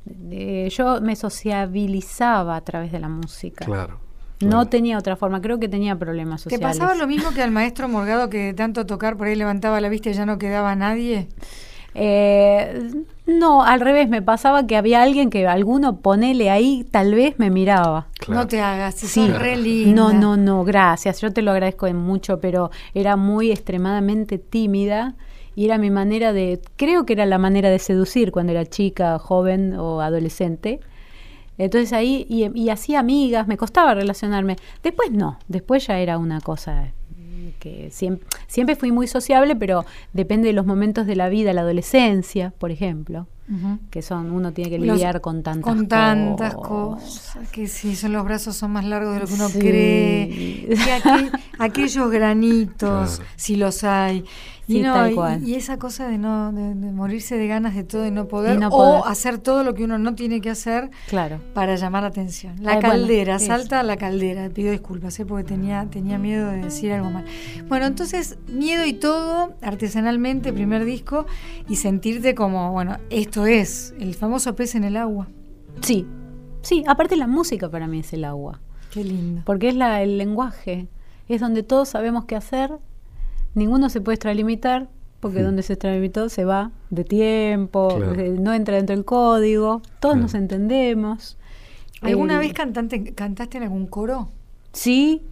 yo 0.71 1.01
me 1.01 1.17
sociabilizaba 1.17 2.57
a 2.57 2.61
través 2.63 2.93
de 2.93 3.01
la 3.01 3.09
música. 3.09 3.65
Claro. 3.65 4.04
No 4.41 4.67
tenía 4.67 4.99
otra 4.99 5.17
forma, 5.17 5.41
creo 5.41 5.59
que 5.59 5.69
tenía 5.69 5.97
problemas 5.97 6.43
sociales. 6.43 6.61
¿Te 6.61 6.67
pasaba 6.67 6.95
lo 6.95 7.07
mismo 7.07 7.33
que 7.33 7.43
al 7.43 7.51
maestro 7.51 7.89
Morgado 7.89 8.29
que 8.29 8.53
tanto 8.53 8.85
tocar 8.85 9.17
por 9.17 9.29
ahí 9.29 9.37
levantaba 9.37 9.81
la 9.81 9.89
vista 9.89 10.11
y 10.11 10.15
ya 10.15 10.27
no 10.27 10.39
quedaba 10.39 10.75
nadie? 10.75 11.29
Eh, 11.95 12.91
no, 13.27 13.63
al 13.63 13.81
revés, 13.81 14.09
me 14.09 14.21
pasaba 14.21 14.67
que 14.67 14.77
había 14.77 15.03
alguien 15.03 15.31
que 15.31 15.47
alguno 15.47 15.99
ponele 16.01 16.51
ahí, 16.51 16.85
tal 16.91 17.15
vez 17.15 17.39
me 17.39 17.51
miraba. 17.51 18.09
No 18.29 18.47
te 18.47 18.61
hagas, 18.61 18.97
sí, 18.97 19.29
re 19.29 19.57
No, 19.87 20.13
no, 20.13 20.37
no, 20.37 20.65
gracias, 20.65 21.21
yo 21.21 21.33
te 21.33 21.41
lo 21.41 21.53
agradezco 21.53 21.87
mucho, 21.95 22.41
pero 22.41 22.71
era 22.95 23.17
muy 23.17 23.53
extremadamente 23.53 24.39
tímida 24.39 25.15
y 25.55 25.67
era 25.67 25.79
mi 25.79 25.91
manera 25.91 26.33
de, 26.33 26.61
creo 26.77 27.07
que 27.07 27.13
era 27.13 27.27
la 27.27 27.39
manera 27.39 27.71
de 27.71 27.79
seducir 27.79 28.33
cuando 28.33 28.53
era 28.53 28.67
chica, 28.67 29.19
joven 29.19 29.75
o 29.79 30.01
adolescente. 30.01 30.81
Entonces 31.59 31.93
ahí, 31.93 32.27
y, 32.29 32.51
y 32.59 32.71
hacía 32.71 33.01
amigas, 33.01 33.47
me 33.47 33.57
costaba 33.57 33.95
relacionarme. 33.95 34.57
Después 34.83 35.13
no, 35.13 35.39
después 35.49 35.87
ya 35.87 35.99
era 35.99 36.19
una 36.19 36.41
cosa 36.41 36.93
que 37.61 37.91
siempre, 37.91 38.27
siempre 38.47 38.77
fui 38.77 38.93
muy 38.93 39.07
sociable, 39.07 39.57
pero 39.57 39.85
depende 40.13 40.49
de 40.49 40.53
los 40.53 40.67
momentos 40.67 41.07
de 41.07 41.17
la 41.17 41.29
vida, 41.29 41.53
la 41.53 41.63
adolescencia, 41.63 42.53
por 42.59 42.71
ejemplo, 42.71 43.27
que 43.91 44.01
son, 44.01 44.31
uno 44.31 44.53
tiene 44.53 44.71
que 44.71 44.79
lidiar 44.79 45.21
con 45.21 45.43
tantas 45.43 45.65
Con 45.65 45.87
tantas 45.87 46.55
cosas, 46.55 47.49
que 47.51 47.67
sí, 47.67 47.95
son 47.95 48.13
los 48.13 48.25
brazos 48.25 48.57
son 48.57 48.73
más 48.73 48.87
largos 48.87 49.15
de 49.15 49.21
lo 49.21 49.27
que 49.27 49.35
uno 49.35 49.49
cree, 49.51 50.25
y 50.25 50.69
aquellos 51.59 52.11
granitos, 52.11 53.21
si 53.37 53.57
los 53.57 53.85
hay. 53.85 54.25
Y, 54.67 54.83
y, 55.45 55.55
esa 55.57 55.79
cosa 55.79 56.09
de 56.09 56.17
no 56.17 56.51
de, 56.51 56.75
morirse 56.75 57.37
de 57.37 57.47
ganas 57.47 57.75
de 57.75 57.85
todo 57.85 58.07
y 58.07 58.11
no 58.11 58.29
poder, 58.29 58.59
o 58.71 59.05
hacer 59.05 59.37
todo 59.37 59.63
lo 59.63 59.75
que 59.75 59.85
uno 59.85 59.99
no 59.99 60.15
tiene 60.15 60.41
que 60.41 60.49
hacer 60.49 60.91
claro. 61.07 61.39
para 61.53 61.77
llamar 61.77 62.03
la 62.03 62.09
atención. 62.09 62.57
La 62.63 62.79
caldera, 62.79 63.39
salta 63.39 63.81
a 63.81 63.83
la 63.83 63.99
caldera. 63.99 64.49
Pido 64.49 64.73
disculpas 64.73 65.21
¿eh? 65.21 65.27
porque 65.27 65.45
tenía, 65.45 65.87
tenía 65.91 66.17
miedo 66.17 66.51
de 66.51 66.63
decir 66.63 66.93
algo 66.93 67.11
mal. 67.11 67.27
Bueno, 67.69 67.85
entonces, 67.85 68.39
miedo 68.49 68.87
y 68.87 68.95
todo, 68.95 69.55
artesanalmente, 69.61 70.51
primer 70.51 70.87
disco, 70.87 71.27
y 71.69 71.77
sentirte 71.77 72.35
como, 72.35 72.73
bueno, 72.73 72.97
esto 73.11 73.34
es 73.37 73.95
el 73.99 74.15
famoso 74.15 74.55
pez 74.55 74.75
en 74.75 74.85
el 74.85 74.97
agua. 74.97 75.29
Sí, 75.81 76.07
sí, 76.63 76.85
aparte 76.87 77.17
la 77.17 77.27
música 77.27 77.69
para 77.69 77.87
mí 77.87 78.01
es 78.01 78.13
el 78.13 78.25
agua. 78.25 78.61
Qué 78.93 79.03
lindo. 79.03 79.43
Porque 79.45 79.69
es 79.69 79.75
la, 79.75 80.03
el 80.03 80.19
lenguaje, 80.19 80.89
es 81.29 81.41
donde 81.41 81.63
todos 81.63 81.89
sabemos 81.89 82.27
qué 82.27 82.37
hacer 82.37 82.79
ninguno 83.55 83.89
se 83.89 84.01
puede 84.01 84.15
extralimitar, 84.15 84.89
porque 85.21 85.43
donde 85.43 85.63
se 85.63 85.75
extralimitó 85.75 86.29
se 86.29 86.45
va 86.45 86.71
de 86.91 87.05
tiempo, 87.05 87.99
no 87.99 88.53
entra 88.53 88.77
dentro 88.77 88.95
del 88.95 89.05
código, 89.05 89.81
todos 90.01 90.17
nos 90.17 90.35
entendemos. 90.35 91.39
¿Alguna 92.03 92.39
vez 92.39 92.53
cantante, 92.53 93.15
cantaste 93.15 93.57
en 93.57 93.63
algún 93.63 93.87
coro? 93.87 94.29
Sí, 94.73 95.23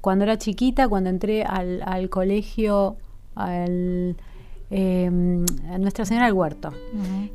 cuando 0.00 0.24
era 0.24 0.38
chiquita, 0.38 0.88
cuando 0.88 1.10
entré 1.10 1.42
al, 1.42 1.82
al 1.84 2.08
colegio, 2.08 2.96
al, 3.34 4.16
em, 4.76 5.44
Nuestra 5.78 6.04
Señora 6.04 6.26
del 6.26 6.34
Huerto. 6.34 6.72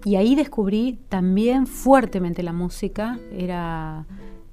Y 0.04 0.16
ahí 0.16 0.36
descubrí 0.36 1.00
también 1.08 1.68
fuertemente 1.68 2.44
la 2.44 2.54
música, 2.54 3.18
era 3.32 4.06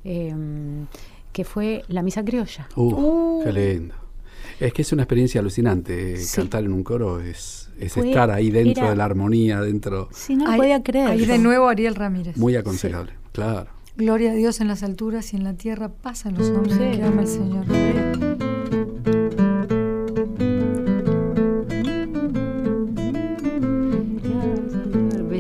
em, 0.05 0.87
que 1.33 1.45
fue 1.45 1.83
la 1.89 2.03
misa 2.03 2.25
criolla. 2.25 2.69
Uh, 2.77 3.43
qué 3.43 3.53
lindo. 3.53 3.95
Es 4.61 4.73
que 4.73 4.83
es 4.83 4.93
una 4.93 5.03
experiencia 5.03 5.41
alucinante. 5.41 6.15
Eh, 6.15 6.25
cantar 6.35 6.65
en 6.65 6.73
un 6.73 6.83
coro 6.83 7.21
es, 7.21 7.69
estar 7.79 8.31
ahí 8.31 8.51
dentro 8.51 8.89
de 8.89 8.97
la 8.97 9.05
armonía, 9.05 9.61
dentro. 9.61 10.09
Sí, 10.13 10.37
no 10.37 10.51
lo 10.51 10.57
podía 10.57 10.83
creer. 10.83 11.09
Ahí 11.09 11.27
de 11.27 11.39
nuevo 11.39 11.69
Ariel 11.69 11.95
Ramírez. 11.95 12.37
Muy 12.37 12.57
aconsejable, 12.57 13.13
claro. 13.33 13.71
Gloria 13.97 14.33
a 14.33 14.35
Dios 14.35 14.61
en 14.61 14.69
las 14.69 14.83
alturas 14.83 15.33
y 15.33 15.37
en 15.37 15.45
la 15.45 15.55
tierra 15.55 15.89
pasan 15.89 16.37
los 16.37 16.51
hombres 16.51 16.79
que 16.79 17.03
ama 17.03 17.23
el 17.23 17.29
Señor. 17.29 18.66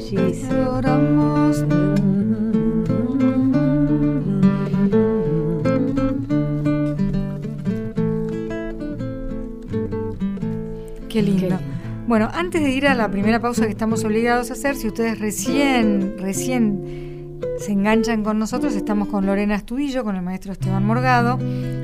Gis. 0.08 0.48
Lloramos. 0.48 1.64
Qué 11.08 11.22
lindo. 11.22 11.58
Bueno, 12.06 12.28
antes 12.32 12.62
de 12.62 12.70
ir 12.70 12.86
a 12.86 12.94
la 12.94 13.10
primera 13.10 13.40
pausa 13.40 13.64
que 13.64 13.72
estamos 13.72 14.04
obligados 14.04 14.50
a 14.50 14.52
hacer, 14.52 14.76
si 14.76 14.86
ustedes 14.86 15.18
recién, 15.18 16.16
recién 16.18 17.05
se 17.58 17.72
enganchan 17.72 18.22
con 18.22 18.38
nosotros, 18.38 18.74
estamos 18.74 19.08
con 19.08 19.26
Lorena 19.26 19.54
Estudillo, 19.54 20.04
con 20.04 20.16
el 20.16 20.22
maestro 20.22 20.52
Esteban 20.52 20.84
Morgado, 20.84 21.38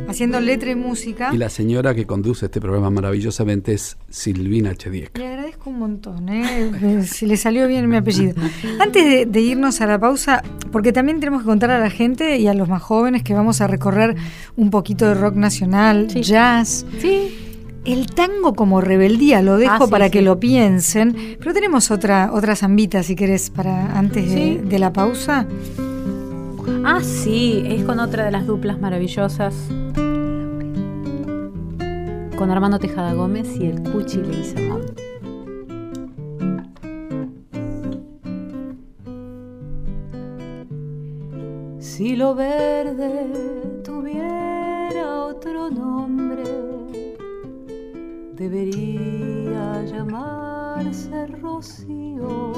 haciendo 0.08 0.40
letra 0.40 0.70
y 0.70 0.74
música. 0.74 1.30
Y 1.32 1.38
la 1.38 1.48
señora 1.48 1.94
que 1.94 2.06
conduce 2.06 2.46
este 2.46 2.60
programa 2.60 2.90
maravillosamente 2.90 3.72
es 3.72 3.96
Silvina 4.08 4.74
Chediek. 4.74 5.16
Le 5.16 5.26
agradezco 5.26 5.70
un 5.70 5.78
montón, 5.78 6.28
¿eh? 6.28 7.02
si 7.06 7.26
le 7.26 7.36
salió 7.36 7.66
bien 7.66 7.88
mi 7.88 7.96
apellido. 7.96 8.34
Antes 8.80 9.30
de, 9.30 9.40
irnos 9.40 9.80
a 9.80 9.86
la 9.86 9.98
pausa, 9.98 10.42
porque 10.70 10.92
también 10.92 11.20
tenemos 11.20 11.42
que 11.42 11.46
contar 11.46 11.70
a 11.70 11.78
la 11.78 11.90
gente 11.90 12.38
y 12.38 12.46
a 12.46 12.54
los 12.54 12.68
más 12.68 12.82
jóvenes 12.82 13.22
que 13.22 13.34
vamos 13.34 13.60
a 13.60 13.66
recorrer 13.66 14.16
un 14.56 14.70
poquito 14.70 15.06
de 15.06 15.14
rock 15.14 15.34
nacional, 15.34 16.08
jazz. 16.08 16.86
Sí 17.00 17.51
el 17.84 18.06
tango 18.06 18.54
como 18.54 18.80
rebeldía, 18.80 19.42
lo 19.42 19.56
dejo 19.56 19.84
ah, 19.84 19.86
para 19.88 20.10
que 20.10 20.22
lo 20.22 20.38
piensen, 20.38 21.36
pero 21.38 21.52
tenemos 21.52 21.90
otra, 21.90 22.30
otra 22.32 22.54
zambita, 22.54 23.02
si 23.02 23.16
querés, 23.16 23.50
para 23.50 23.98
antes 23.98 24.30
de, 24.30 24.78
la 24.78 24.92
pausa. 24.92 25.46
Ah, 26.84 27.00
sí, 27.02 27.62
es 27.66 27.84
con 27.84 27.98
otra 27.98 28.24
de 28.24 28.30
las 28.30 28.46
duplas 28.46 28.80
maravillosas. 28.80 29.54
Con 32.36 32.50
Armando 32.50 32.78
Tejada 32.78 33.14
Gómez 33.14 33.48
y 33.58 33.66
el 33.66 33.82
Cuchi 33.82 34.18
Leguizamón. 34.18 34.82
Si 41.78 42.16
lo 42.16 42.34
verde 42.34 43.26
tuviera 43.84 45.24
otro 45.24 45.70
nombre 45.70 46.61
debería 48.42 49.84
llamarse 49.84 51.26
rocío. 51.40 52.52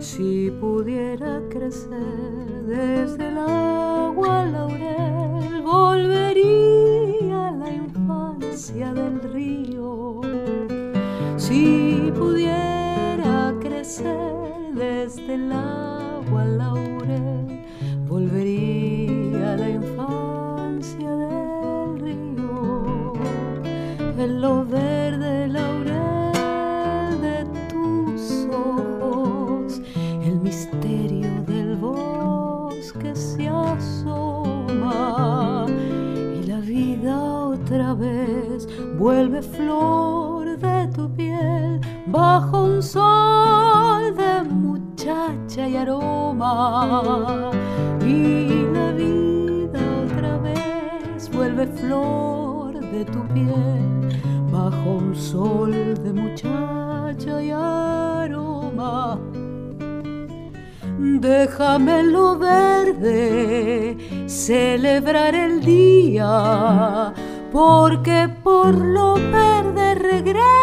Si 0.00 0.50
pudiera 0.60 1.42
crecer 1.50 2.64
desde 2.66 3.28
el 3.28 3.38
agua 3.38 4.46
laurel, 4.46 5.62
volvería 5.62 7.48
a 7.48 7.52
la 7.52 7.70
infancia 7.70 8.94
del 8.94 9.20
río. 9.30 10.22
Si 11.36 12.10
pudiera 12.16 13.54
crecer 13.60 14.72
desde 14.74 15.34
el 15.34 15.52
agua 15.52 15.87
vuelve 38.98 39.40
flor 39.42 40.58
de 40.58 40.88
tu 40.88 41.08
piel 41.14 41.80
bajo 42.06 42.64
un 42.64 42.82
sol 42.82 44.14
de 44.16 44.42
muchacha 44.42 45.68
y 45.68 45.76
aroma 45.76 47.50
y 48.04 48.66
la 48.74 48.90
vida 48.92 49.80
otra 50.04 50.38
vez 50.38 51.30
vuelve 51.32 51.66
flor 51.66 52.80
de 52.80 53.04
tu 53.04 53.20
piel 53.28 53.88
bajo 54.50 54.90
un 54.90 55.14
sol 55.14 55.72
de 55.72 56.12
muchacha 56.12 57.42
y 57.42 57.50
aroma. 57.50 59.20
Déjame 61.20 62.02
lo 62.02 62.38
verde 62.38 63.96
celebrar 64.26 65.34
el 65.34 65.60
día, 65.60 67.12
porque 67.52 68.28
por 68.42 68.74
lo 68.74 69.14
verde 69.14 69.94
regreso 69.94 70.57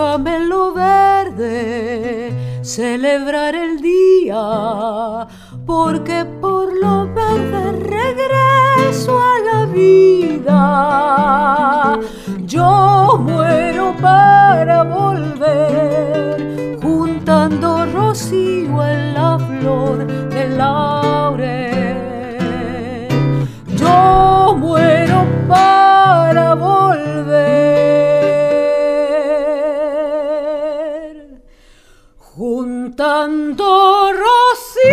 Déjame 0.00 0.40
lo 0.46 0.72
verde 0.72 2.32
celebrar 2.62 3.54
el 3.54 3.82
día, 3.82 5.26
porque 5.66 6.24
por 6.40 6.72
lo 6.74 7.06
verde 7.12 7.72
regreso 7.72 9.20
a 9.20 9.38
la 9.48 9.66
vida. 9.66 10.58
Yo 12.46 13.18
muero 13.20 13.94
para 14.00 14.84
volver 14.84 16.78
juntando 16.80 17.84
rocío 17.84 18.82
en 18.82 19.12
la 19.12 19.38
flor 19.38 20.06
del 20.30 20.56
laurel. 20.56 21.98
Yo 23.76 24.56
muero 24.58 25.26
para 25.46 26.54
volver, 26.54 27.69
tanto 33.00 34.12
rocío 34.12 34.92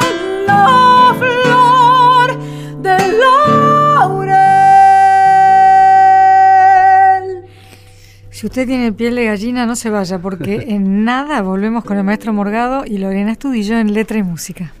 en 0.00 0.46
la 0.46 1.12
flor 1.18 2.38
del 2.82 3.18
laurel. 3.98 4.30
Si 8.30 8.46
usted 8.46 8.64
tiene 8.64 8.92
piel 8.92 9.16
de 9.16 9.24
gallina, 9.24 9.66
no 9.66 9.74
se 9.74 9.90
vaya, 9.90 10.20
porque 10.20 10.66
en 10.68 11.04
nada 11.04 11.42
volvemos 11.42 11.82
con 11.82 11.98
el 11.98 12.04
maestro 12.04 12.32
Morgado 12.32 12.84
y 12.86 12.98
Lorena 12.98 13.32
Estudillo 13.32 13.76
en 13.76 13.92
Letra 13.92 14.18
y 14.18 14.22
Música. 14.22 14.72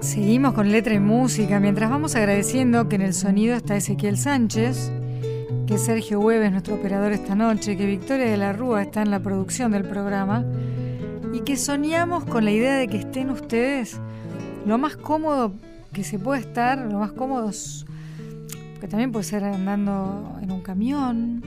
Seguimos 0.00 0.52
con 0.54 0.72
Letra 0.72 0.94
y 0.94 0.98
Música, 0.98 1.60
mientras 1.60 1.90
vamos 1.90 2.16
agradeciendo 2.16 2.88
que 2.88 2.96
en 2.96 3.02
el 3.02 3.14
sonido 3.14 3.54
está 3.54 3.76
Ezequiel 3.76 4.18
Sánchez 4.18 4.90
que 5.66 5.78
Sergio 5.78 6.20
Hueves, 6.20 6.52
nuestro 6.52 6.74
operador 6.74 7.12
esta 7.12 7.34
noche, 7.34 7.76
que 7.76 7.86
Victoria 7.86 8.26
de 8.26 8.36
la 8.36 8.52
Rúa 8.52 8.82
está 8.82 9.00
en 9.00 9.10
la 9.10 9.20
producción 9.20 9.72
del 9.72 9.84
programa 9.84 10.44
y 11.32 11.40
que 11.40 11.56
soñamos 11.56 12.24
con 12.24 12.44
la 12.44 12.50
idea 12.50 12.76
de 12.76 12.86
que 12.86 12.98
estén 12.98 13.30
ustedes 13.30 13.98
lo 14.66 14.76
más 14.76 14.96
cómodo 14.96 15.54
que 15.92 16.04
se 16.04 16.18
puede 16.18 16.40
estar, 16.40 16.78
lo 16.78 16.98
más 16.98 17.12
cómodos 17.12 17.86
que 18.78 18.88
también 18.88 19.10
puede 19.10 19.24
ser 19.24 19.42
andando 19.44 20.38
en 20.42 20.50
un 20.50 20.60
camión, 20.60 21.42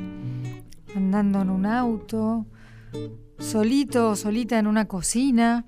andando 0.95 1.43
en 1.43 1.49
un 1.51 1.65
auto, 1.67 2.47
solito 3.37 4.11
o 4.11 4.15
solita 4.15 4.57
en 4.57 4.65
una 4.65 4.85
cocina, 4.85 5.65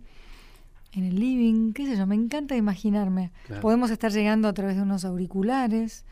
en 0.91 1.03
el 1.03 1.19
living, 1.19 1.73
qué 1.73 1.85
sé 1.85 1.95
yo, 1.95 2.07
me 2.07 2.15
encanta 2.15 2.55
imaginarme. 2.55 3.31
Podemos 3.61 3.91
estar 3.91 4.11
llegando 4.11 4.47
a 4.47 4.53
través 4.53 4.75
de 4.75 4.81
unos 4.81 5.05
auriculares, 5.05 6.05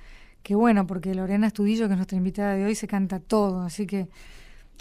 que 0.44 0.56
bueno, 0.56 0.88
porque 0.88 1.14
Lorena 1.14 1.48
Estudillo, 1.48 1.88
que 1.88 1.94
es 1.94 1.98
nuestra 1.98 2.18
invitada 2.18 2.54
de 2.54 2.66
hoy, 2.66 2.76
se 2.76 2.88
canta 2.88 3.20
todo, 3.20 3.62
así 3.62 3.86
que 3.86 4.08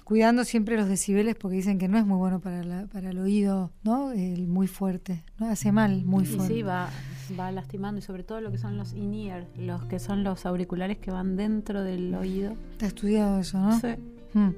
cuidando 0.07 0.45
siempre 0.45 0.77
los 0.77 0.89
decibeles 0.89 1.35
porque 1.35 1.57
dicen 1.57 1.79
que 1.79 1.89
no 1.89 1.99
es 1.99 2.07
muy 2.07 2.17
bueno 2.17 2.39
para, 2.39 2.63
la, 2.63 2.87
para 2.87 3.11
el 3.11 3.19
oído, 3.19 3.73
¿no? 3.83 4.13
El 4.13 4.47
muy 4.47 4.69
fuerte, 4.69 5.25
¿no? 5.41 5.49
Hace 5.49 5.73
mal 5.73 6.05
muy 6.05 6.25
fuerte. 6.25 6.55
sí, 6.55 6.63
va, 6.63 6.89
va 7.37 7.51
lastimando 7.51 7.99
y 7.99 8.03
sobre 8.03 8.23
todo 8.23 8.41
lo 8.41 8.53
que 8.53 8.59
son 8.59 8.77
los 8.77 8.93
in-ear, 8.95 9.49
los 9.57 9.85
que 9.87 9.99
son 9.99 10.23
los 10.23 10.47
auriculares 10.47 10.99
que 10.99 11.11
van 11.11 11.37
dentro 11.37 11.83
del 11.83 12.15
oído. 12.15 12.55
Está 12.71 12.87
estudiado 12.87 13.41
eso, 13.41 13.59
¿no? 13.59 13.81
Sí. 13.81 13.89
Mm. 14.35 14.51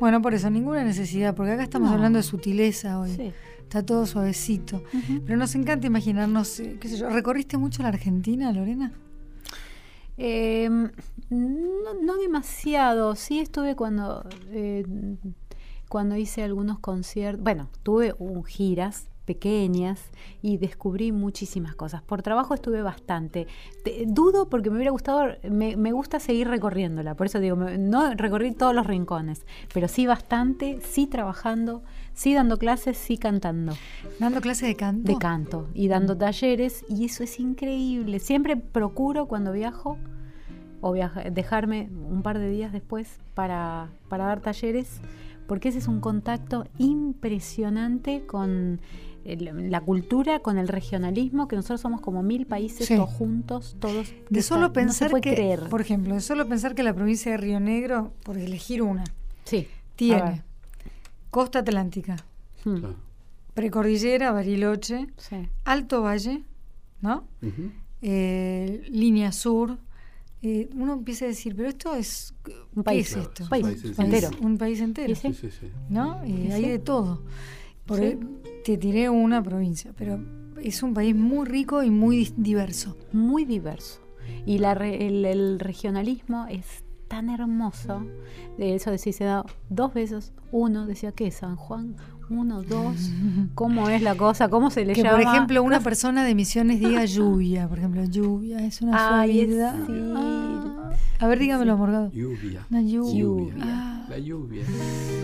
Bueno, 0.00 0.20
por 0.20 0.34
eso, 0.34 0.50
ninguna 0.50 0.82
necesidad, 0.82 1.32
porque 1.34 1.52
acá 1.52 1.62
estamos 1.62 1.92
hablando 1.92 2.16
de 2.16 2.24
sutileza 2.24 2.98
hoy. 2.98 3.14
Sí. 3.14 3.32
Está 3.62 3.84
todo 3.84 4.04
suavecito. 4.04 4.82
Pero 5.26 5.36
nos 5.38 5.54
encanta 5.54 5.86
imaginarnos, 5.86 6.58
eh, 6.58 6.78
qué 6.80 6.88
sé 6.88 6.96
yo, 6.96 7.08
¿recorriste 7.10 7.56
mucho 7.56 7.82
la 7.82 7.90
Argentina, 7.90 8.50
Lorena? 8.50 8.94
Eh, 10.18 10.68
no, 11.30 12.16
demasiado. 12.20 13.14
Sí 13.14 13.38
estuve 13.40 13.76
cuando, 13.76 14.24
eh, 14.50 14.84
cuando 15.88 16.16
hice 16.16 16.42
algunos 16.42 16.78
conciertos. 16.80 17.42
Bueno, 17.42 17.70
tuve 17.82 18.14
un, 18.18 18.44
giras 18.44 19.08
pequeñas 19.28 20.00
y 20.40 20.56
descubrí 20.56 21.12
muchísimas 21.12 21.74
cosas. 21.74 22.00
Por 22.00 22.22
trabajo 22.22 22.54
estuve 22.54 22.80
bastante. 22.80 23.46
dudo 24.06 24.48
porque 24.48 24.70
me 24.70 24.76
hubiera 24.76 24.90
gustado, 24.90 25.36
me, 25.50 25.76
me, 25.76 25.92
gusta 25.92 26.18
seguir 26.18 26.48
recorriéndola, 26.48 27.14
por 27.14 27.26
eso 27.26 27.38
digo, 27.38 27.56
no 27.56 28.14
recorrí 28.14 28.52
todos 28.52 28.74
los 28.74 28.86
rincones, 28.86 29.44
pero 29.74 29.86
sí 29.86 30.06
bastante, 30.06 30.80
sí 30.80 31.06
trabajando, 31.06 31.82
sí 32.18 32.34
dando 32.34 32.58
clases, 32.58 32.98
sí 32.98 33.16
cantando. 33.16 33.74
¿Dando 34.18 34.40
clases 34.40 34.68
de 34.68 34.74
canto? 34.74 35.12
De 35.12 35.18
canto 35.18 35.68
y 35.72 35.86
dando 35.86 36.18
talleres 36.18 36.84
y 36.88 37.04
eso 37.04 37.22
es 37.22 37.38
increíble. 37.38 38.18
Siempre 38.18 38.56
procuro 38.56 39.26
cuando 39.26 39.52
viajo 39.52 39.98
o 40.80 40.94
dejarme 40.94 41.88
un 42.10 42.22
par 42.22 42.40
de 42.40 42.50
días 42.50 42.72
después 42.72 43.20
para, 43.34 43.90
para 44.08 44.26
dar 44.26 44.40
talleres 44.40 45.00
porque 45.46 45.68
ese 45.68 45.78
es 45.78 45.86
un 45.86 46.00
contacto 46.00 46.66
impresionante 46.78 48.26
con 48.26 48.80
la 49.24 49.80
cultura 49.82 50.40
con 50.40 50.58
el 50.58 50.68
regionalismo, 50.68 51.48
que 51.48 51.56
nosotros 51.56 51.80
somos 51.80 52.00
como 52.00 52.22
mil 52.22 52.46
países 52.46 52.88
todos 52.88 53.10
juntos, 53.10 53.76
todos. 53.78 54.12
De 54.28 54.42
solo 54.42 54.72
pensar 54.72 55.12
que, 55.20 55.58
por 55.70 55.80
ejemplo, 55.80 56.14
de 56.14 56.20
solo 56.20 56.48
pensar 56.48 56.74
que 56.74 56.82
la 56.82 56.94
provincia 56.94 57.30
de 57.32 57.38
Río 57.38 57.60
Negro, 57.60 58.12
por 58.24 58.38
elegir 58.38 58.82
una, 58.82 59.04
sí. 59.44 59.68
tiene 59.96 60.42
costa 61.30 61.60
atlántica, 61.60 62.16
hmm. 62.64 62.84
precordillera, 63.54 64.32
Bariloche, 64.32 65.08
Alto 65.64 66.02
Valle, 66.02 66.42
¿no? 67.00 67.24
Eh, 68.02 68.82
línea 68.90 69.32
sur. 69.32 69.78
Eh, 70.40 70.70
uno 70.74 70.92
empieza 70.92 71.24
a 71.24 71.28
decir, 71.28 71.56
pero 71.56 71.68
esto 71.68 71.94
es. 71.94 72.34
Un 72.74 72.84
país, 72.84 73.12
¿Qué 73.12 73.20
es 73.20 73.26
esto? 73.26 73.42
Un 73.44 73.48
país, 73.48 73.84
entero. 73.98 74.30
Un 74.40 74.58
país 74.58 74.80
entero. 74.80 75.14
¿No? 75.88 76.24
Y 76.24 76.52
hay 76.52 76.68
de 76.68 76.78
todo. 76.78 77.22
Por 77.86 78.00
te 78.64 78.76
tiré 78.76 79.08
una 79.08 79.42
provincia, 79.42 79.92
pero 79.96 80.20
es 80.62 80.82
un 80.82 80.94
país 80.94 81.14
muy 81.14 81.46
rico 81.46 81.82
y 81.82 81.90
muy 81.90 82.32
diverso. 82.36 82.96
Muy 83.12 83.44
diverso. 83.44 84.00
Y 84.44 84.58
la 84.58 84.72
el, 84.72 85.58
regionalismo 85.58 86.46
es 86.48 86.84
tan 87.08 87.30
hermoso. 87.30 88.06
De 88.56 88.74
eso 88.74 88.90
decía, 88.90 89.12
se 89.12 89.24
da 89.24 89.44
dos 89.68 89.94
besos. 89.94 90.32
Uno 90.52 90.86
decía, 90.86 91.12
¿qué? 91.12 91.30
San 91.30 91.56
Juan, 91.56 91.96
uno, 92.30 92.62
dos. 92.62 93.10
¿Cómo 93.54 93.88
es 93.88 94.02
la 94.02 94.14
cosa? 94.14 94.48
¿Cómo 94.48 94.70
se 94.70 94.84
le 94.84 94.92
que, 94.92 95.02
llama? 95.02 95.16
Por 95.16 95.26
ejemplo, 95.26 95.62
una 95.62 95.80
persona 95.80 96.24
de 96.24 96.34
Misiones 96.34 96.80
diga 96.80 97.04
lluvia. 97.06 97.68
Por 97.68 97.78
ejemplo, 97.78 98.04
lluvia 98.04 98.64
es 98.64 98.80
una 98.82 99.08
suavidad. 99.08 99.74
Ah. 100.14 100.92
A 101.20 101.26
ver, 101.26 101.38
dígamelo, 101.38 101.76
Morgado. 101.76 102.12
Lluvia. 102.12 102.66
La 102.70 102.80
lluvia. 102.80 103.54
Ah. 103.60 104.06
La 104.08 104.18
lluvia. 104.18 104.62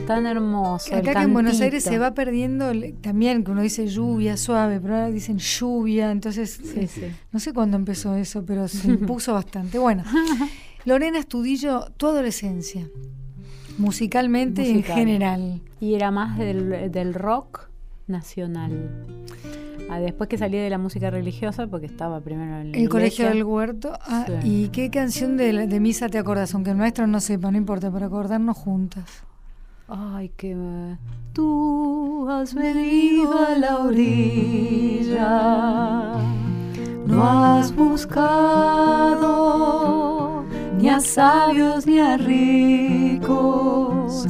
Tan 0.07 0.27
hermoso. 0.27 0.95
Acá 0.95 1.15
que 1.15 1.23
en 1.23 1.33
Buenos 1.33 1.61
Aires 1.61 1.83
se 1.85 1.99
va 1.99 2.13
perdiendo 2.13 2.73
también, 3.01 3.43
que 3.43 3.51
uno 3.51 3.63
dice 3.63 3.87
lluvia 3.87 4.37
suave, 4.37 4.79
pero 4.81 4.95
ahora 4.95 5.11
dicen 5.11 5.39
lluvia. 5.39 6.11
Entonces, 6.11 6.61
eh, 6.77 7.15
no 7.33 7.41
sé 7.41 7.55
cuándo 7.55 7.79
empezó 7.79 8.15
eso, 8.15 8.45
pero 8.45 8.69
se 8.69 8.89
impuso 8.91 9.33
bastante. 9.33 9.79
Bueno, 9.79 10.05
Lorena 10.85 11.19
Estudillo, 11.19 11.87
tu 11.97 12.07
adolescencia 12.07 12.89
musicalmente 13.79 14.69
en 14.69 14.83
general. 14.83 15.61
Y 15.81 15.95
era 15.95 16.11
más 16.11 16.37
del, 16.39 16.91
del 16.91 17.15
rock 17.15 17.69
nacional. 18.07 18.91
Ah, 19.91 19.99
después 19.99 20.29
que 20.29 20.39
salí 20.39 20.57
de 20.57 20.71
la 20.71 20.79
música 20.79 21.11
religiosa, 21.11 21.67
porque 21.67 21.87
estaba 21.87 22.21
primero 22.21 22.59
en 22.61 22.75
el 22.75 22.89
colegio 22.89 23.29
del 23.29 23.45
huerto. 23.45 23.93
Ah, 24.07 24.27
¿Y 24.43 24.69
qué 24.69 24.91
canción 24.91 25.37
de, 25.37 25.67
de, 25.67 25.81
misa 25.81 26.09
te 26.09 26.19
acordás? 26.19 26.55
Aunque 26.55 26.71
el 26.71 26.77
maestro 26.77 27.07
no 27.07 27.21
sepa, 27.21 27.51
no 27.51 27.59
importa, 27.59 27.91
para 27.91 28.07
acordarnos 28.07 28.57
juntas. 28.57 29.25
Ay, 29.89 30.31
qué... 30.37 30.57
Tú 31.35 32.27
has 32.31 32.55
venido 32.55 33.37
a 33.39 33.59
la 33.59 33.79
orilla, 33.81 35.33
no 37.07 37.25
has 37.25 37.75
buscado 37.75 39.35
ni 40.85 40.91
a 40.91 41.01
sabios 41.01 41.87
ni 41.87 41.99
a 41.99 42.19
ricos, 42.19 44.27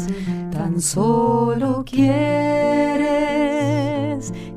tan 0.52 0.80
solo 0.80 1.84
quieres 1.84 3.12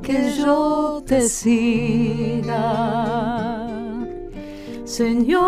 que 0.00 0.32
yo 0.38 1.02
te 1.04 1.28
siga. 1.28 2.54
Señor, 4.84 5.40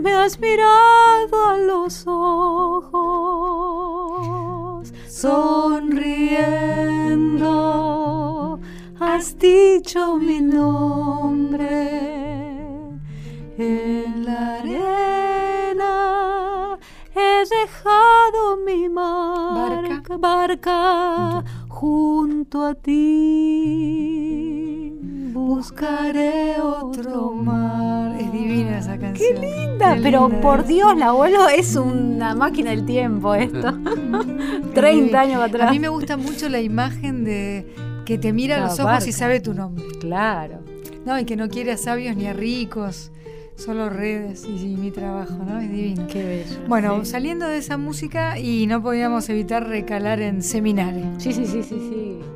me 0.00 0.12
has 0.12 0.38
mirado 0.38 1.46
a 1.48 1.56
los 1.56 2.06
ojos, 2.06 2.92
sonriendo, 5.08 5.80
has 9.00 9.38
dicho 9.38 10.18
mi 10.18 10.42
nombre 10.42 12.45
en 13.58 14.24
la 14.24 14.56
arena 14.56 15.96
he 17.14 17.44
dejado 17.48 18.58
mi 18.64 18.88
marca, 18.88 20.16
barca, 20.18 21.44
junto 21.68 22.64
a 22.64 22.74
ti. 22.74 23.76
Buscaré 25.32 26.60
otro 26.60 27.32
mar. 27.32 28.16
Es 28.20 28.30
divina 28.32 28.78
esa 28.78 28.98
canción. 28.98 29.40
Qué 29.40 29.40
linda, 29.40 29.96
pero 30.02 30.28
por 30.40 30.66
Dios, 30.66 30.96
la 30.96 31.08
abuelo 31.08 31.48
es 31.48 31.76
una 31.76 32.34
máquina 32.34 32.70
del 32.70 32.84
tiempo 32.84 33.34
esto. 33.34 33.72
30 34.74 35.18
años 35.18 35.42
atrás. 35.42 35.70
A 35.70 35.72
mí 35.72 35.78
me 35.78 35.88
gusta 35.88 36.16
mucho 36.18 36.48
la 36.48 36.60
imagen 36.60 37.24
de 37.24 37.74
que 38.04 38.18
te 38.18 38.32
mira 38.32 38.56
a 38.56 38.60
los 38.68 38.78
ojos 38.78 39.06
y 39.06 39.12
sabe 39.12 39.40
tu 39.40 39.54
nombre. 39.54 39.84
Claro. 40.00 40.60
No, 41.06 41.18
y 41.18 41.24
que 41.24 41.36
no 41.36 41.48
quiere 41.48 41.72
a 41.72 41.76
sabios 41.76 42.16
ni 42.16 42.26
a 42.26 42.32
ricos 42.32 43.12
solo 43.56 43.88
redes 43.88 44.44
y, 44.44 44.76
mi 44.76 44.90
trabajo, 44.90 45.34
¿no? 45.44 45.60
Es 45.60 45.70
divino. 45.70 46.06
Qué 46.06 46.24
bello. 46.24 46.68
Bueno, 46.68 47.04
saliendo 47.04 47.46
de 47.46 47.58
esa 47.58 47.76
música 47.76 48.38
y 48.38 48.66
no 48.66 48.82
podíamos 48.82 49.28
evitar 49.28 49.66
recalar 49.66 50.20
en 50.20 50.42
seminario. 50.42 51.04
Sí, 51.18 51.32
sí, 51.32 51.46
sí, 51.46 51.62
sí, 51.62 51.78
sí. 51.78 52.35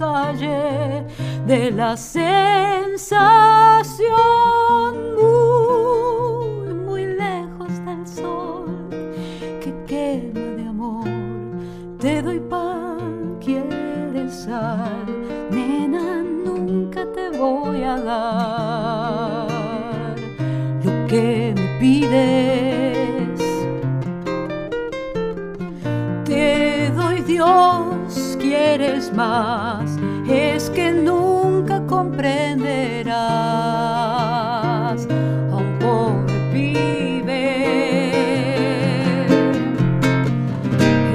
de 0.00 1.70
la 1.72 1.94
sensación. 1.94 3.20
Muy, 5.14 6.72
muy 6.72 7.04
lejos 7.04 7.84
del 7.84 8.06
sol 8.06 8.88
que 9.60 9.74
quema 9.86 10.40
de 10.56 10.66
amor. 10.66 11.04
Te 11.98 12.22
doy 12.22 12.40
pan, 12.40 13.36
quieres 13.44 14.44
sal, 14.44 15.04
nena, 15.50 16.22
nunca 16.22 17.04
te 17.12 17.28
voy 17.36 17.82
a 17.82 18.00
dar 18.00 19.46
lo 20.82 21.06
que 21.08 21.52
me 21.54 21.78
pides. 21.78 22.99
Quieres 28.60 29.10
más, 29.14 29.96
es 30.28 30.68
que 30.68 30.92
nunca 30.92 31.80
comprenderás 31.86 33.16
a 35.50 35.56
un 35.56 35.78
pobre 35.78 36.34
pibe. 36.52 38.10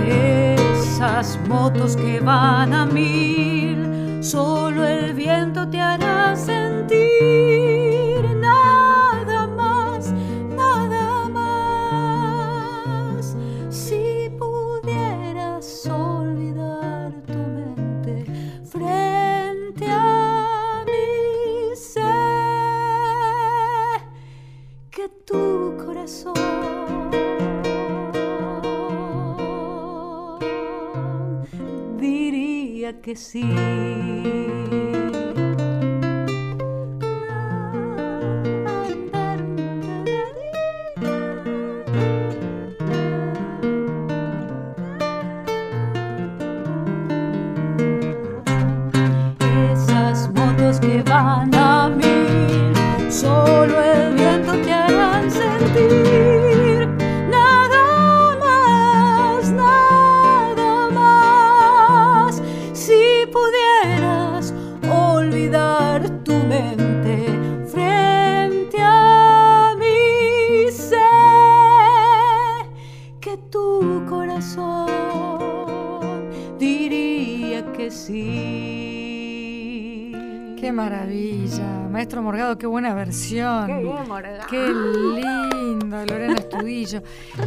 Esas 0.08 1.39
motos 1.47 1.95
que 1.95 2.19
van 2.19 2.73
a 2.73 2.88
mil, 2.88 4.23
solo 4.23 4.84
el 4.84 5.13
viento 5.13 5.67
te 5.69 5.79
hará 5.79 6.36
que 33.06 33.15
sí. 33.15 34.44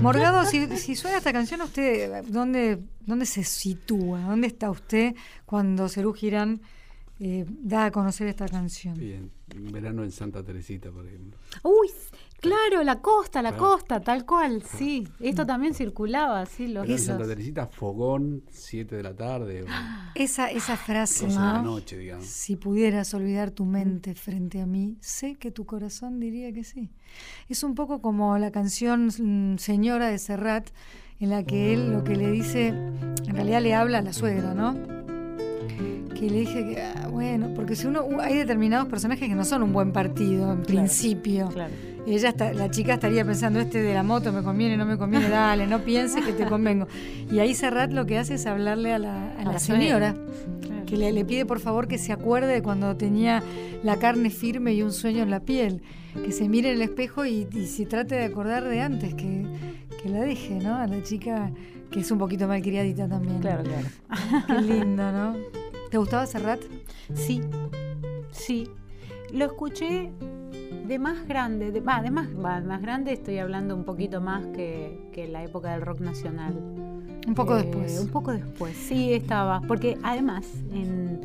Morgado, 0.01 0.45
si, 0.45 0.67
si 0.77 0.95
suena 0.97 1.19
esta 1.19 1.33
canción, 1.33 1.61
¿usted 1.61 2.25
dónde, 2.25 2.79
dónde 3.07 3.27
se 3.27 3.45
sitúa? 3.45 4.21
¿Dónde 4.21 4.47
está 4.49 4.71
usted 4.71 5.15
cuando 5.45 5.89
Cerú 5.89 6.13
Girán 6.13 6.61
eh, 7.21 7.45
da 7.49 7.87
a 7.87 7.91
conocer 7.91 8.29
esta 8.29 8.49
canción? 8.49 8.97
Bien, 8.97 9.31
un 9.57 9.73
verano 9.73 10.05
en 10.05 10.13
Santa 10.13 10.43
Teresita, 10.43 10.91
por 10.91 11.07
ejemplo. 11.07 11.39
Uy, 11.63 11.89
claro, 12.41 12.83
la 12.85 13.01
costa, 13.01 13.43
la 13.43 13.51
Ah. 13.51 13.57
costa, 13.57 14.01
tal 14.01 14.25
cual, 14.25 14.63
sí. 14.63 15.07
Esto 15.21 15.45
también 15.47 15.75
circulaba, 15.75 16.45
sí, 16.47 16.69
los 16.69 16.87
en. 16.89 16.99
Santa 16.99 17.27
Teresita, 17.27 17.67
fogón, 17.67 18.43
7 18.51 18.97
de 18.97 19.03
la 19.03 19.15
tarde, 19.15 19.63
o 19.63 19.67
Esa, 20.15 20.51
esa 20.51 20.77
frase, 20.77 21.27
12 21.27 21.39
de 21.39 21.45
la 21.45 21.53
¿no? 21.55 21.63
noche, 21.63 21.99
digamos. 21.99 22.27
Si 22.27 22.57
pudieras 22.57 23.13
olvidar 23.15 23.51
tu 23.51 23.65
mente 23.65 24.15
frente 24.15 24.61
a 24.61 24.67
mí, 24.67 24.97
sé 25.01 25.35
que 25.37 25.51
tu 25.51 25.67
corazón 25.67 26.21
diría 26.21 26.53
que 26.53 26.65
sí. 26.65 26.91
Es 27.49 27.63
un 27.63 27.75
poco 27.75 28.01
como 28.01 28.37
la 28.39 28.51
canción 28.51 29.07
mm, 29.07 29.59
Señora 29.59 30.09
de 30.09 30.19
Serrat, 30.19 30.69
en 31.21 31.31
la 31.31 31.43
que 31.43 31.75
él 31.75 31.93
lo 31.93 32.05
que 32.05 32.15
le 32.15 32.31
dice, 32.31 32.69
en 32.69 33.35
realidad 33.35 33.61
le 33.61 33.75
habla 33.75 33.99
a 33.99 34.03
la 34.03 34.13
suegra, 34.13 34.55
¿no? 34.55 34.75
Que 36.15 36.29
le 36.31 36.41
dije 36.41 36.65
que, 36.65 36.83
ah, 36.83 37.09
bueno, 37.09 37.53
porque 37.55 37.77
si 37.77 37.87
uno, 37.87 38.05
hay 38.21 38.37
determinados 38.37 38.89
personajes 38.89 39.29
que 39.29 39.35
no 39.35 39.45
son 39.45 39.63
un 39.63 39.73
buen 39.73 39.93
partido 39.93 40.53
en 40.53 40.63
principio. 40.63 41.49
Claro. 41.49 41.73
Y 42.09 42.15
ella 42.15 42.31
está, 42.31 42.53
la 42.55 42.71
chica 42.71 42.95
estaría 42.95 43.25
pensando, 43.25 43.61
este 43.61 43.83
de 43.83 43.93
la 43.93 44.03
moto 44.03 44.33
me 44.33 44.43
conviene, 44.43 44.77
no 44.79 44.87
me 44.87 44.97
conviene, 44.97 45.29
dale, 45.29 45.67
no 45.67 45.81
pienses 45.81 46.25
que 46.25 46.33
te 46.33 46.47
convengo. 46.47 46.87
Y 47.31 47.39
ahí 47.41 47.55
Serrat 47.55 47.93
lo 47.93 48.07
que 48.07 48.17
hace 48.19 48.35
es 48.35 48.47
hablarle 48.47 48.95
a 48.95 48.99
la, 48.99 49.25
a 49.33 49.41
A 49.41 49.45
la 49.45 49.53
la 49.53 49.59
señora, 49.59 50.15
Claro. 50.63 50.87
que 50.87 50.97
le, 50.97 51.13
le 51.13 51.25
pide 51.27 51.45
por 51.45 51.61
favor 51.61 51.87
que 51.87 51.99
se 51.99 52.13
acuerde 52.13 52.53
de 52.55 52.63
cuando 52.63 52.97
tenía 52.97 53.43
la 53.83 53.97
carne 53.99 54.31
firme 54.31 54.73
y 54.73 54.83
un 54.83 54.93
sueño 54.93 55.23
en 55.23 55.31
la 55.31 55.41
piel, 55.41 55.83
que 56.25 56.33
se 56.33 56.49
mire 56.49 56.71
en 56.71 56.77
el 56.77 56.83
espejo 56.83 57.27
y, 57.27 57.47
y 57.53 57.67
se 57.67 57.85
trate 57.85 58.15
de 58.15 58.25
acordar 58.25 58.65
de 58.65 58.81
antes, 58.81 59.15
que, 59.15 59.45
que 60.03 60.09
la 60.09 60.21
deje, 60.21 60.55
¿no? 60.55 60.77
A 60.77 60.87
la 60.87 61.03
chica 61.03 61.51
que 61.91 62.01
es 62.01 62.11
un 62.11 62.19
poquito 62.19 62.49
malcriadita 62.49 63.07
también. 63.09 63.39
Claro, 63.41 63.65
claro. 63.65 63.87
Qué 64.47 64.63
lindo, 64.63 65.13
¿no? 65.13 65.37
¿Te 65.91 65.99
gustaba 65.99 66.27
Serrat? 66.27 66.61
Sí, 67.15 67.43
sí. 68.31 68.69
Lo 69.33 69.45
escuché 69.45 70.11
de 70.87 70.99
más 70.99 71.27
grande, 71.27 71.73
de, 71.73 71.81
va, 71.81 72.03
de 72.03 72.11
más, 72.11 72.31
más 72.33 72.83
grande 72.83 73.13
estoy 73.13 73.39
hablando 73.39 73.75
un 73.75 73.85
poquito 73.85 74.21
más 74.21 74.47
que, 74.49 74.99
que 75.13 75.29
la 75.29 75.43
época 75.43 75.73
del 75.73 75.83
rock 75.83 76.01
nacional. 76.01 76.55
Un 77.27 77.35
poco 77.35 77.57
Eh, 77.59 77.63
después. 77.63 78.01
Un 78.01 78.09
poco 78.09 78.33
después, 78.33 78.77
sí 78.77 79.13
estaba. 79.13 79.61
Porque 79.63 79.99
además, 80.03 80.47
en 80.73 81.21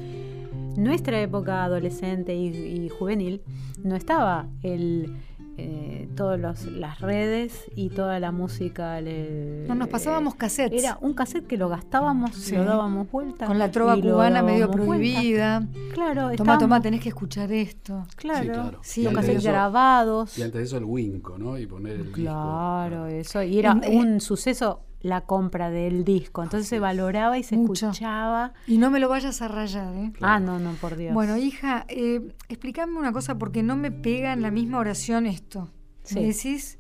nuestra 0.78 1.22
época 1.22 1.64
adolescente 1.64 2.36
y, 2.36 2.48
y 2.48 2.90
juvenil, 2.90 3.42
no 3.84 3.96
estaba 3.96 4.48
el 4.64 5.14
eh, 5.58 6.10
todas 6.16 6.40
las 6.40 7.00
redes 7.00 7.66
y 7.76 7.90
toda 7.90 8.20
la 8.20 8.32
música. 8.32 9.00
le- 9.02 9.66
No, 9.68 9.76
nos 9.76 9.88
pasábamos 9.88 10.36
cassettes. 10.36 10.84
Era 10.84 10.98
un 11.02 11.14
cassette 11.14 11.46
que 11.48 11.58
lo 11.58 11.70
gastábamos, 11.70 12.36
Sí. 12.36 12.56
lo 12.56 12.64
dábamos 12.66 13.10
vuelta. 13.12 13.46
Con 13.46 13.60
la 13.60 13.70
trova 13.72 13.96
cubana 14.00 14.42
medio 14.42 14.68
dábamos 14.68 14.86
vuelta. 14.88 15.04
prohibida. 15.14 15.68
Claro, 15.94 16.22
Toma, 16.22 16.32
estábamos- 16.34 16.60
toma, 16.60 16.82
tenés 16.82 17.02
que 17.02 17.10
escuchar 17.10 17.52
esto. 17.52 18.04
Claro, 18.16 18.42
Sí, 18.44 18.50
claro. 18.50 18.80
Sí, 18.82 19.04
los 19.04 19.14
Y 19.14 19.16
antes 19.16 19.16
cassettes 19.16 19.44
de 19.44 19.50
eso- 19.50 19.52
grabados. 19.52 20.38
Y 20.38 20.42
antes 20.42 20.60
de 20.60 20.64
eso 20.66 20.78
el 20.78 20.86
Winco, 20.86 21.38
¿no? 21.38 21.58
Y 21.58 21.68
poner 21.68 21.98
el 21.98 22.12
Claro, 22.12 23.06
disco. 23.06 23.20
eso. 23.40 23.44
Y 23.44 23.60
era 23.60 23.80
eh, 23.84 23.96
un 23.96 24.20
suceso 24.22 24.82
la 25.04 25.22
compra 25.22 25.70
del 25.70 26.04
disco. 26.04 26.42
Entonces 26.42 26.68
se 26.68 26.80
valoraba 26.80 27.38
y 27.38 27.44
se 27.44 27.56
Mucho. 27.58 27.90
escuchaba. 27.92 28.54
Y 28.66 28.78
no 28.80 28.90
me 28.90 29.00
lo 29.00 29.10
vayas 29.10 29.42
a 29.44 29.48
rayar, 29.50 29.94
¿eh? 29.96 30.12
Ah, 30.22 30.40
no, 30.40 30.58
no, 30.60 30.72
por 30.82 30.96
Dios. 30.96 31.14
Bueno, 31.14 31.38
hija, 31.38 31.86
eh, 31.90 32.22
explícame 32.50 32.98
una 32.98 33.12
cosa 33.12 33.38
porque 33.38 33.62
no 33.64 33.76
me 33.76 33.92
pega 33.92 34.34
en 34.34 34.42
la 34.42 34.50
misma 34.50 34.80
oración 34.80 35.26
esto. 35.28 35.70
Sí. 36.04 36.16
Me 36.16 36.22
decís, 36.28 36.80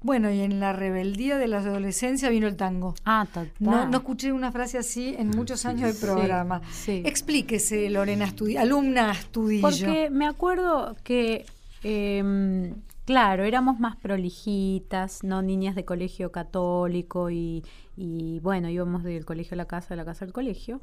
bueno, 0.00 0.30
y 0.30 0.40
en 0.40 0.60
la 0.60 0.72
rebeldía 0.72 1.36
de 1.36 1.48
la 1.48 1.58
adolescencia 1.58 2.28
vino 2.30 2.46
el 2.46 2.56
tango. 2.56 2.94
ah, 3.04 3.26
total. 3.26 3.50
No, 3.58 3.88
no 3.88 3.98
escuché 3.98 4.32
una 4.32 4.52
frase 4.52 4.78
así 4.78 5.16
en 5.18 5.30
muchos 5.30 5.66
años 5.66 5.92
de 5.92 6.00
programa. 6.00 6.62
sí. 6.70 7.02
Explíquese, 7.04 7.90
Lorena, 7.90 8.26
Astudi- 8.28 8.56
alumna 8.56 9.10
Astudillo. 9.10 9.62
Porque 9.68 10.10
me 10.10 10.26
acuerdo 10.26 10.96
que 11.02 11.44
eh, 11.82 12.72
Claro, 13.08 13.44
éramos 13.44 13.80
más 13.80 13.96
prolijitas, 13.96 15.24
no 15.24 15.40
niñas 15.40 15.74
de 15.74 15.86
colegio 15.86 16.30
católico 16.30 17.30
y, 17.30 17.64
y 17.96 18.38
bueno, 18.40 18.68
íbamos 18.68 19.02
del 19.02 19.24
colegio 19.24 19.54
a 19.54 19.56
la 19.56 19.64
casa, 19.64 19.94
de 19.94 19.96
la 19.96 20.04
casa 20.04 20.26
al 20.26 20.34
colegio. 20.34 20.82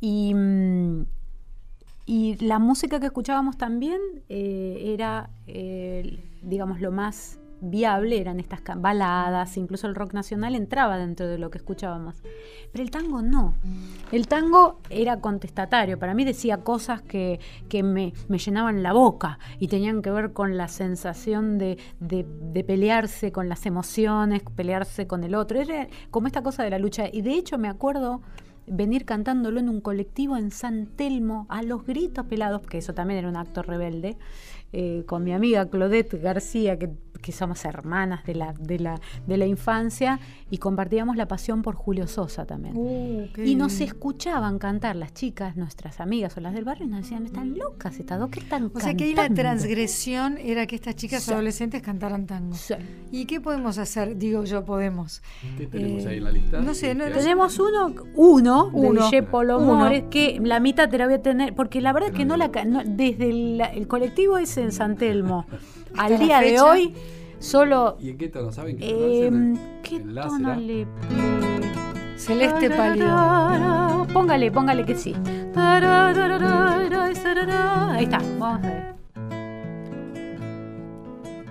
Y, 0.00 0.32
mm, 0.34 1.04
y 2.06 2.36
la 2.46 2.60
música 2.60 3.00
que 3.00 3.06
escuchábamos 3.06 3.58
también 3.58 4.00
eh, 4.28 4.92
era, 4.94 5.30
eh, 5.48 6.16
digamos, 6.42 6.80
lo 6.80 6.92
más 6.92 7.40
viable 7.60 8.20
eran 8.20 8.40
estas 8.40 8.60
baladas, 8.76 9.56
incluso 9.56 9.86
el 9.86 9.94
rock 9.94 10.12
nacional 10.12 10.54
entraba 10.54 10.98
dentro 10.98 11.26
de 11.26 11.38
lo 11.38 11.50
que 11.50 11.58
escuchábamos. 11.58 12.22
Pero 12.72 12.84
el 12.84 12.90
tango 12.90 13.22
no. 13.22 13.54
El 14.12 14.28
tango 14.28 14.80
era 14.90 15.20
contestatario, 15.20 15.98
para 15.98 16.14
mí 16.14 16.24
decía 16.24 16.58
cosas 16.58 17.02
que, 17.02 17.40
me, 17.82 18.12
llenaban 18.28 18.82
la 18.82 18.92
boca 18.92 19.38
y 19.58 19.68
tenían 19.68 20.02
que 20.02 20.10
ver 20.10 20.32
con 20.32 20.56
la 20.56 20.68
sensación 20.68 21.58
de, 21.58 21.78
de, 22.00 22.64
pelearse 22.64 23.32
con 23.32 23.48
las 23.48 23.66
emociones, 23.66 24.42
pelearse 24.54 25.06
con 25.06 25.24
el 25.24 25.34
otro. 25.34 25.60
Era 25.60 25.88
como 26.10 26.26
esta 26.26 26.42
cosa 26.42 26.62
de 26.62 26.70
la 26.70 26.78
lucha. 26.78 27.08
Y 27.12 27.22
de 27.22 27.34
hecho 27.34 27.58
me 27.58 27.68
acuerdo 27.68 28.22
venir 28.66 29.04
cantándolo 29.04 29.60
en 29.60 29.68
un 29.68 29.80
colectivo 29.80 30.36
en 30.36 30.50
San 30.50 30.86
Telmo 30.86 31.46
a 31.48 31.62
los 31.62 31.84
gritos 31.84 32.26
pelados, 32.26 32.62
que 32.62 32.78
eso 32.78 32.94
también 32.94 33.18
era 33.18 33.28
un 33.28 33.36
acto 33.36 33.62
rebelde, 33.62 34.16
eh, 34.72 35.04
con 35.06 35.24
mi 35.24 35.32
amiga 35.32 35.68
Claudette 35.68 36.20
García, 36.20 36.78
que 36.78 36.90
que 37.26 37.32
somos 37.32 37.64
hermanas 37.64 38.24
de 38.24 38.34
la, 38.34 38.52
de 38.52 38.78
la, 38.78 39.00
de 39.26 39.36
la 39.36 39.46
infancia, 39.46 40.20
y 40.48 40.58
compartíamos 40.58 41.16
la 41.16 41.26
pasión 41.26 41.62
por 41.62 41.74
Julio 41.74 42.06
Sosa 42.06 42.46
también. 42.46 42.76
Uh, 42.76 43.26
y 43.36 43.56
nos 43.56 43.80
escuchaban 43.80 44.60
cantar 44.60 44.96
las 44.96 45.12
chicas, 45.12 45.56
nuestras 45.56 46.00
amigas 46.00 46.36
o 46.36 46.40
las 46.40 46.54
del 46.54 46.64
barrio, 46.64 46.86
y 46.86 46.88
nos 46.88 47.02
decían, 47.02 47.26
están 47.26 47.58
locas 47.58 47.98
estas 47.98 48.20
dos, 48.20 48.30
¿qué 48.30 48.40
están 48.40 48.70
O 48.72 48.80
sea 48.80 48.94
que 48.94 49.04
ahí 49.04 49.14
la 49.14 49.28
transgresión 49.28 50.38
era 50.38 50.66
que 50.66 50.76
estas 50.76 50.94
chicas 50.94 51.28
adolescentes 51.28 51.82
cantaran 51.82 52.26
tango. 52.26 52.54
¿Y 53.10 53.24
qué 53.24 53.40
podemos 53.40 53.78
hacer? 53.78 54.16
Digo 54.16 54.44
yo, 54.44 54.64
podemos. 54.64 55.22
¿Qué 55.58 55.66
tenemos 55.66 56.04
eh, 56.04 56.08
ahí 56.08 56.18
en 56.18 56.24
la 56.24 56.30
lista? 56.30 56.60
No 56.60 56.74
sé, 56.74 56.94
tenemos 56.94 57.58
uno, 57.58 57.94
uno, 58.14 58.70
uno 58.72 59.10
de 59.10 59.22
Polo 59.22 59.58
Mores, 59.58 60.04
que 60.10 60.40
la 60.42 60.60
mitad 60.60 60.88
te 60.88 60.98
la 60.98 61.06
voy 61.06 61.14
a 61.14 61.22
tener, 61.22 61.54
porque 61.54 61.80
la 61.80 61.92
verdad 61.92 62.10
es 62.10 62.16
que 62.16 62.24
no 62.24 62.36
la... 62.36 62.48
desde 62.86 63.30
el, 63.30 63.88
colectivo 63.88 64.38
es 64.38 64.55
en 64.56 64.72
San 64.72 64.96
Telmo 64.96 65.46
al 65.96 66.18
día 66.18 66.40
de 66.40 66.60
hoy 66.60 66.94
Solo. 67.38 67.96
¿Y 68.00 68.10
en 68.10 68.18
qué 68.18 68.28
tono 68.28 68.50
saben 68.50 68.78
qué 68.78 68.88
tono 68.88 69.58
¿Qué 69.82 70.00
tono 70.00 70.56
le 70.56 70.86
Celeste 72.16 72.70
pálido. 72.70 74.06
Póngale, 74.12 74.50
póngale 74.50 74.84
que 74.84 74.96
sí. 74.96 75.14
Ahí 75.54 75.84
está, 78.04 78.18
vamos 78.38 78.64
a 78.64 78.68
ver. 78.68 78.96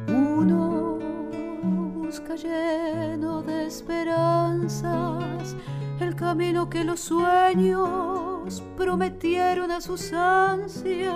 Uno 0.07 0.99
busca 1.53 2.35
lleno 2.35 3.41
de 3.43 3.67
esperanzas 3.67 5.55
el 5.99 6.15
camino 6.15 6.69
que 6.69 6.83
los 6.83 6.99
sueños 6.99 8.61
prometieron 8.75 9.71
a 9.71 9.79
sus 9.79 10.11
ansias 10.11 11.15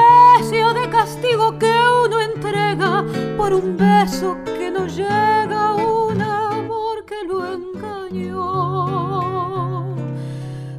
de 0.39 0.89
castigo 0.89 1.59
que 1.59 1.71
uno 2.05 2.19
entrega 2.21 3.05
por 3.37 3.53
un 3.53 3.75
beso 3.75 4.37
que 4.45 4.71
no 4.71 4.87
llega, 4.87 5.75
un 5.75 6.21
amor 6.21 7.05
que 7.05 7.23
lo 7.27 7.45
engañó. 7.53 8.37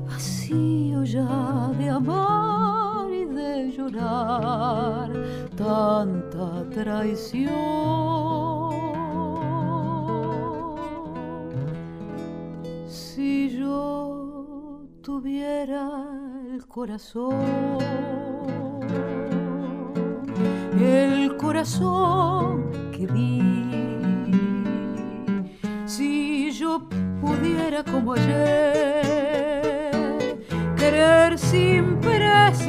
Vacío 0.08 1.04
ya 1.04 1.70
de 1.78 1.90
amar 1.90 3.12
y 3.12 3.26
de 3.26 3.70
llorar 3.70 5.12
tanta 5.54 6.64
traición. 6.70 7.52
Si 12.88 13.50
yo 13.58 14.80
tuviera 15.02 15.90
el 16.52 16.66
corazón 16.66 18.02
el 20.80 21.36
corazón 21.36 22.70
que 22.92 23.06
di. 23.06 23.42
Si 25.86 26.50
yo 26.52 26.82
pudiera 27.20 27.84
como 27.84 28.14
ayer 28.14 29.12
querer 30.76 31.38
sin 31.38 31.98
presentir, 32.00 32.64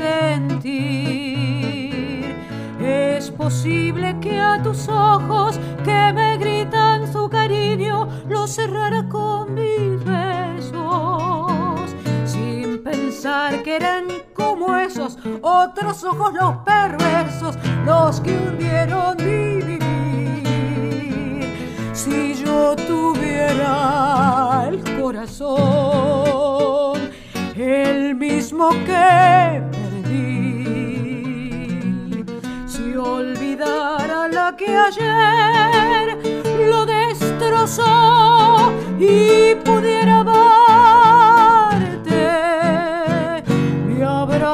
es 2.80 3.32
posible 3.32 4.18
que 4.20 4.40
a 4.40 4.62
tus 4.62 4.88
ojos 4.90 5.60
que 5.84 6.12
me 6.14 6.38
gritan 6.38 7.12
su 7.12 7.30
cariño 7.30 8.08
los 8.28 8.52
cerrara 8.52 9.08
con 9.08 9.54
mis 9.54 10.04
besos, 10.04 11.96
sin 12.26 12.84
pensar 12.84 13.64
que 13.64 13.78
eran 13.78 14.06
como 14.34 14.76
esos 14.76 15.18
otros 15.42 16.04
ojos 16.04 16.34
los 16.34 16.58
que 28.88 29.62
perdí, 29.72 30.66
si 32.68 32.96
olvidara 32.96 34.28
la 34.28 34.56
que 34.56 34.76
ayer 34.76 36.18
lo 36.70 36.86
destrozó 36.86 38.72
y 39.00 39.56
pudiera 39.66 40.24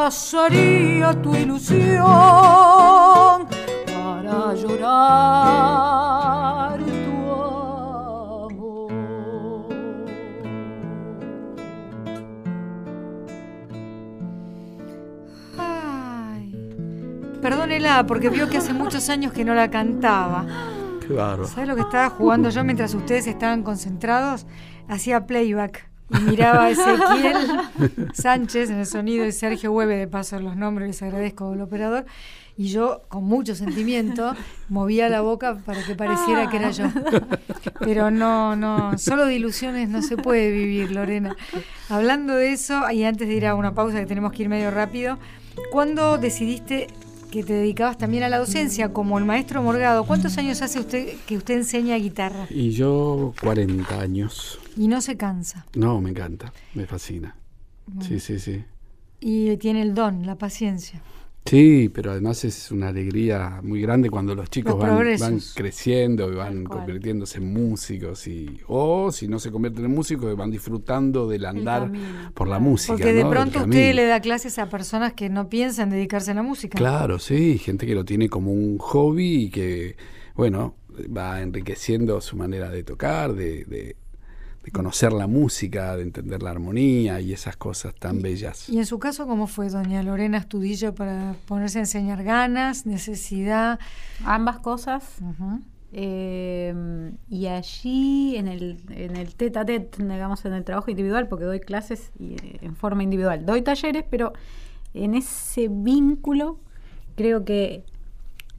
abrazaría 0.10 1.14
tu 1.22 1.36
ilusión 1.36 2.08
para 3.86 4.54
llorar 4.56 5.79
porque 18.08 18.30
vio 18.30 18.50
que 18.50 18.58
hace 18.58 18.74
muchos 18.74 19.10
años 19.10 19.32
que 19.32 19.46
no 19.46 19.54
la 19.54 19.70
cantaba. 19.72 20.46
Qué 21.06 21.14
barro. 21.14 21.48
¿Sabes 21.48 21.68
lo 21.68 21.76
que 21.76 21.82
estaba 21.82 22.10
jugando 22.10 22.50
yo 22.50 22.64
mientras 22.64 22.94
ustedes 22.94 23.26
estaban 23.26 23.64
concentrados? 23.64 24.46
Hacía 24.90 25.26
playback 25.26 25.90
y 26.10 26.20
miraba 26.24 26.66
a 26.66 26.70
Ezequiel 26.72 27.38
Sánchez 28.14 28.70
en 28.70 28.80
el 28.80 28.86
sonido 28.86 29.26
y 29.26 29.32
Sergio 29.32 29.72
Hueve, 29.72 29.96
de 29.96 30.08
paso 30.08 30.40
los 30.40 30.58
nombres, 30.58 30.88
les 30.88 31.02
agradezco 31.04 31.52
al 31.52 31.62
operador, 31.62 32.06
y 32.58 32.68
yo 32.68 33.04
con 33.08 33.24
mucho 33.24 33.56
sentimiento 33.56 34.36
movía 34.68 35.08
la 35.08 35.22
boca 35.22 35.60
para 35.66 35.82
que 35.84 35.96
pareciera 35.96 36.50
que 36.50 36.58
era 36.58 36.72
yo. 36.72 36.86
Pero 37.80 38.12
no, 38.12 38.56
no, 38.56 38.98
solo 38.98 39.26
de 39.26 39.36
ilusiones 39.36 39.88
no 39.88 40.02
se 40.02 40.18
puede 40.18 40.52
vivir, 40.52 40.92
Lorena. 40.92 41.36
Hablando 41.88 42.34
de 42.34 42.52
eso, 42.52 42.90
y 42.92 43.06
antes 43.06 43.28
de 43.28 43.36
ir 43.36 43.48
a 43.48 43.56
una 43.56 43.74
pausa 43.74 44.00
que 44.00 44.06
tenemos 44.06 44.34
que 44.34 44.44
ir 44.44 44.50
medio 44.50 44.72
rápido, 44.72 45.18
¿cuándo 45.72 46.18
decidiste 46.18 46.88
que 47.30 47.44
te 47.44 47.54
dedicabas 47.54 47.98
también 47.98 48.24
a 48.24 48.30
la 48.30 48.40
docencia, 48.40 48.92
como 48.92 49.18
el 49.20 49.26
maestro 49.26 49.62
Morgado. 49.62 50.04
¿Cuántos 50.06 50.38
años 50.38 50.62
hace 50.62 50.80
usted 50.80 51.14
que 51.28 51.38
usted 51.38 51.56
enseña 51.56 51.96
guitarra? 51.98 52.48
Y 52.50 52.72
yo 52.72 53.34
40 53.42 54.00
años. 54.00 54.60
¿Y 54.76 54.88
no 54.88 55.02
se 55.02 55.16
cansa? 55.18 55.66
No, 55.76 56.02
me 56.02 56.10
encanta, 56.10 56.52
me 56.74 56.86
fascina. 56.86 57.36
Sí, 58.02 58.20
sí, 58.20 58.40
sí. 58.40 58.64
Y 59.20 59.58
tiene 59.58 59.82
el 59.82 59.94
don, 59.94 60.26
la 60.26 60.36
paciencia. 60.36 61.02
Sí, 61.50 61.90
pero 61.92 62.12
además 62.12 62.46
es 62.46 62.70
una 62.70 62.90
alegría 62.90 63.60
muy 63.64 63.82
grande 63.82 64.12
cuando 64.12 64.36
los 64.36 64.52
chicos 64.52 64.78
van, 64.78 65.40
creciendo 65.56 66.32
y 66.32 66.36
van 66.36 66.64
convirtiéndose 66.64 67.40
en 67.40 67.52
músicos 67.52 68.28
y 68.28 68.60
o 68.68 69.12
si 69.12 69.28
no 69.28 69.40
se 69.40 69.52
convierten 69.52 69.86
en 69.86 69.92
músicos 69.92 70.36
van 70.38 70.52
disfrutando 70.52 71.28
del 71.28 71.46
andar 71.46 71.92
por 72.36 72.48
la 72.48 72.60
música. 72.60 72.94
Porque 72.94 73.14
de 73.14 73.26
pronto 73.26 73.64
usted 73.64 73.96
le 73.96 74.06
da 74.06 74.20
clases 74.20 74.60
a 74.60 74.70
personas 74.70 75.14
que 75.14 75.30
no 75.30 75.50
piensan 75.50 75.90
dedicarse 75.90 76.32
a 76.32 76.36
la 76.36 76.44
música. 76.44 76.78
Claro, 76.78 77.18
sí, 77.18 77.58
gente 77.58 77.88
que 77.88 77.96
lo 77.96 78.06
tiene 78.06 78.30
como 78.30 78.52
un 78.52 78.78
hobby 78.78 79.46
y 79.46 79.50
que 79.50 79.98
bueno, 80.36 80.76
va 81.16 81.42
enriqueciendo 81.42 82.22
su 82.22 82.38
manera 82.38 82.70
de 82.70 82.84
tocar, 82.84 83.34
de, 83.34 83.96
conocer 84.72 85.12
la 85.14 85.28
música, 85.28 85.96
de 85.96 86.04
entender 86.04 86.44
la 86.44 86.52
armonía 86.52 87.20
y 87.22 87.34
esas 87.34 87.58
cosas 87.58 87.96
tan 87.96 88.22
bellas. 88.22 88.70
¿Y 88.70 88.78
en 88.78 88.86
su 88.86 89.00
caso 89.00 89.26
cómo 89.26 89.48
fue, 89.48 89.70
doña 89.70 90.04
Lorena 90.04 90.38
Estudillo, 90.38 90.94
para 90.94 91.36
ponerse 91.48 91.80
a 91.80 91.82
enseñar 91.82 92.24
ganas, 92.24 92.86
necesidad? 92.86 93.80
Ambas 94.26 94.60
cosas. 94.60 95.04
Eh, 95.92 97.12
y 97.30 97.48
allí 97.48 98.36
en 98.36 98.48
el, 98.48 98.80
en 98.90 99.16
el 99.16 99.34
tete 99.34 99.58
a 99.58 99.66
tete, 99.66 100.04
digamos, 100.04 100.46
en 100.46 100.54
el 100.54 100.64
trabajo 100.64 100.92
individual, 100.92 101.28
porque 101.28 101.46
doy 101.46 101.60
clases 101.60 102.12
eh, 102.20 102.60
en 102.62 102.76
forma 102.76 103.02
individual, 103.02 103.46
doy 103.46 103.64
talleres, 103.64 104.06
pero 104.10 104.34
en 104.94 105.16
ese 105.16 105.68
vínculo 105.68 106.60
creo 107.16 107.44
que 107.44 107.84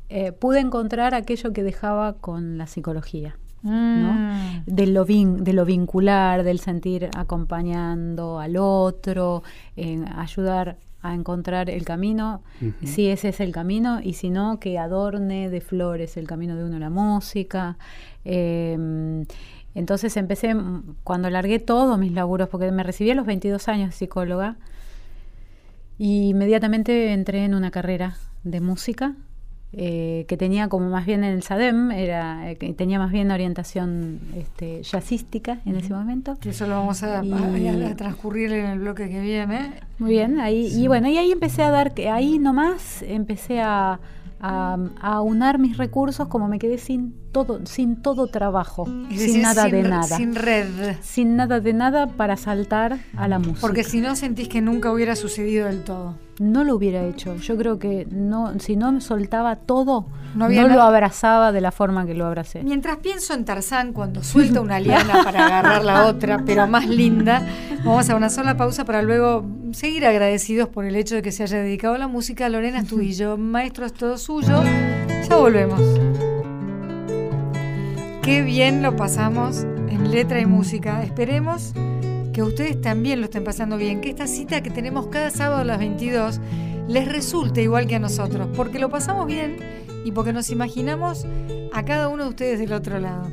eh, 0.08 0.32
pude 0.32 0.58
encontrar 0.58 1.14
aquello 1.14 1.52
que 1.52 1.62
dejaba 1.62 2.14
con 2.14 2.58
la 2.58 2.66
psicología. 2.66 3.36
Mm. 3.62 4.64
De, 4.66 4.86
lo 4.86 5.04
de 5.04 5.52
lo 5.52 5.64
vincular, 5.64 6.44
del 6.44 6.60
sentir 6.60 7.10
acompañando 7.16 8.38
al 8.38 8.56
otro, 8.56 9.42
ayudar 10.16 10.78
a 11.02 11.14
encontrar 11.14 11.70
el 11.70 11.84
camino, 11.84 12.42
si 12.84 13.08
ese 13.08 13.30
es 13.30 13.40
el 13.40 13.52
camino, 13.52 14.00
y 14.02 14.14
si 14.14 14.28
no, 14.28 14.60
que 14.60 14.78
adorne 14.78 15.48
de 15.48 15.60
flores 15.60 16.16
el 16.16 16.26
camino 16.26 16.56
de 16.56 16.64
uno 16.64 16.78
la 16.78 16.90
música. 16.90 17.78
Em, 18.24 19.24
entonces 19.74 20.16
empecé, 20.16 20.54
cuando 21.02 21.30
largué 21.30 21.58
todos 21.58 21.98
mis 21.98 22.12
laburos, 22.12 22.48
porque 22.48 22.70
me 22.70 22.82
recibí 22.82 23.10
a 23.10 23.14
los 23.14 23.24
22 23.26 23.68
años 23.68 23.90
de 23.90 23.96
psicóloga, 23.96 24.56
y 25.98 26.30
inmediatamente 26.30 27.12
entré 27.12 27.44
en 27.44 27.54
una 27.54 27.70
carrera 27.70 28.16
de 28.42 28.60
música 28.60 29.14
eh, 29.72 30.24
que 30.26 30.36
tenía 30.36 30.68
como 30.68 30.90
más 30.90 31.06
bien 31.06 31.22
en 31.22 31.32
el 31.32 31.42
SADEM, 31.44 31.92
era, 31.92 32.50
eh, 32.50 32.56
que 32.56 32.72
tenía 32.74 32.98
más 32.98 33.12
bien 33.12 33.30
orientación 33.30 34.20
este, 34.36 34.82
jazzística 34.82 35.60
en 35.64 35.76
ese 35.76 35.94
momento. 35.94 36.36
Que 36.40 36.50
eso 36.50 36.66
lo 36.66 36.74
vamos 36.74 37.04
a, 37.04 37.22
transcurrir 37.96 38.52
en 38.52 38.66
el 38.66 38.78
bloque 38.80 39.08
que 39.08 39.20
viene. 39.20 39.74
Muy 39.98 40.10
bien, 40.10 40.40
ahí, 40.40 40.66
y 40.66 40.88
bueno, 40.88 41.08
y 41.08 41.18
ahí 41.18 41.30
empecé 41.30 41.62
a 41.62 41.70
dar, 41.70 41.92
ahí 42.12 42.40
nomás 42.40 43.02
empecé 43.02 43.60
a, 43.60 44.00
a, 44.40 44.76
a 45.00 45.20
unar 45.20 45.58
mis 45.60 45.76
recursos 45.76 46.26
como 46.26 46.48
me 46.48 46.58
quedé 46.58 46.78
sin 46.78 47.14
todo, 47.32 47.64
sin 47.66 47.96
todo 47.96 48.26
trabajo, 48.26 48.86
sin 49.10 49.42
nada 49.42 49.68
de 49.68 49.82
nada. 49.82 50.16
Sin 50.16 50.34
red. 50.34 50.96
Sin 51.00 51.36
nada 51.36 51.60
de 51.60 51.72
nada 51.72 52.06
para 52.08 52.36
saltar 52.36 52.98
a 53.16 53.28
la 53.28 53.38
música. 53.38 53.60
Porque 53.60 53.84
si 53.84 54.00
no 54.00 54.16
sentís 54.16 54.48
que 54.48 54.60
nunca 54.60 54.92
hubiera 54.92 55.16
sucedido 55.16 55.66
del 55.66 55.82
todo. 55.82 56.16
No 56.38 56.64
lo 56.64 56.74
hubiera 56.74 57.04
hecho. 57.04 57.36
Yo 57.36 57.56
creo 57.56 57.78
que 57.78 58.06
no, 58.10 58.58
si 58.60 58.74
no 58.74 58.92
me 58.92 59.02
soltaba 59.02 59.56
todo, 59.56 60.06
no, 60.34 60.48
lo 60.48 60.80
abrazaba 60.80 61.52
de 61.52 61.60
la 61.60 61.70
forma 61.70 62.06
que 62.06 62.14
lo 62.14 62.24
abracé. 62.24 62.62
Mientras 62.62 62.96
pienso 62.98 63.34
en 63.34 63.44
Tarzán 63.44 63.92
cuando 63.92 64.22
suelta 64.22 64.60
una 64.60 64.80
liana 64.80 65.22
para 65.24 65.46
agarrar 65.46 65.84
la 65.84 66.06
otra, 66.06 66.42
pero 66.46 66.66
más 66.66 66.88
linda, 66.88 67.46
vamos 67.84 68.08
a 68.08 68.16
una 68.16 68.30
sola 68.30 68.56
pausa 68.56 68.84
para 68.84 69.02
luego 69.02 69.44
seguir 69.72 70.06
agradecidos 70.06 70.68
por 70.68 70.84
el 70.86 70.96
hecho 70.96 71.14
de 71.14 71.22
que 71.22 71.30
se 71.30 71.42
haya 71.42 71.58
dedicado 71.58 71.94
a 71.94 71.98
la 71.98 72.08
música. 72.08 72.48
Lorena 72.48 72.82
yo 72.84 73.36
maestro 73.36 73.84
es 73.84 73.92
todo 73.92 74.16
suyo. 74.16 74.62
Ya 75.28 75.36
volvemos. 75.36 75.80
Qué 78.22 78.42
bien 78.42 78.82
lo 78.82 78.96
pasamos 78.96 79.62
en 79.88 80.10
letra 80.10 80.40
y 80.40 80.46
música. 80.46 81.02
Esperemos 81.02 81.72
que 82.34 82.42
ustedes 82.42 82.78
también 82.78 83.20
lo 83.20 83.24
estén 83.24 83.44
pasando 83.44 83.78
bien, 83.78 84.02
que 84.02 84.10
esta 84.10 84.26
cita 84.26 84.62
que 84.62 84.70
tenemos 84.70 85.06
cada 85.06 85.30
sábado 85.30 85.62
a 85.62 85.64
las 85.64 85.78
22 85.78 86.38
les 86.86 87.10
resulte 87.10 87.62
igual 87.62 87.86
que 87.86 87.94
a 87.94 87.98
nosotros, 87.98 88.48
porque 88.54 88.78
lo 88.78 88.90
pasamos 88.90 89.26
bien 89.26 89.56
y 90.04 90.12
porque 90.12 90.34
nos 90.34 90.50
imaginamos 90.50 91.26
a 91.72 91.84
cada 91.86 92.08
uno 92.08 92.24
de 92.24 92.28
ustedes 92.28 92.58
del 92.58 92.74
otro 92.74 93.00
lado. 93.00 93.26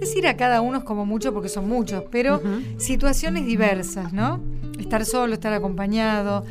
Decir 0.00 0.26
a 0.26 0.36
cada 0.36 0.60
uno 0.60 0.78
es 0.78 0.84
como 0.84 1.06
mucho 1.06 1.32
porque 1.32 1.48
son 1.48 1.68
muchos, 1.68 2.02
pero 2.10 2.42
situaciones 2.78 3.46
diversas, 3.46 4.12
¿no? 4.12 4.42
Estar 4.76 5.04
solo, 5.04 5.34
estar 5.34 5.52
acompañado, 5.52 6.44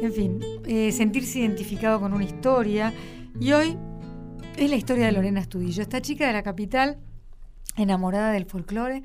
en 0.00 0.12
fin, 0.12 0.40
eh, 0.64 0.90
sentirse 0.90 1.40
identificado 1.40 2.00
con 2.00 2.14
una 2.14 2.24
historia. 2.24 2.94
Y 3.38 3.52
hoy 3.52 3.76
es 4.56 4.70
la 4.70 4.76
historia 4.76 5.04
de 5.04 5.12
Lorena 5.12 5.40
Estudillo, 5.40 5.82
esta 5.82 6.00
chica 6.00 6.26
de 6.26 6.32
la 6.32 6.42
capital 6.42 6.96
enamorada 7.76 8.32
del 8.32 8.46
folclore, 8.46 9.02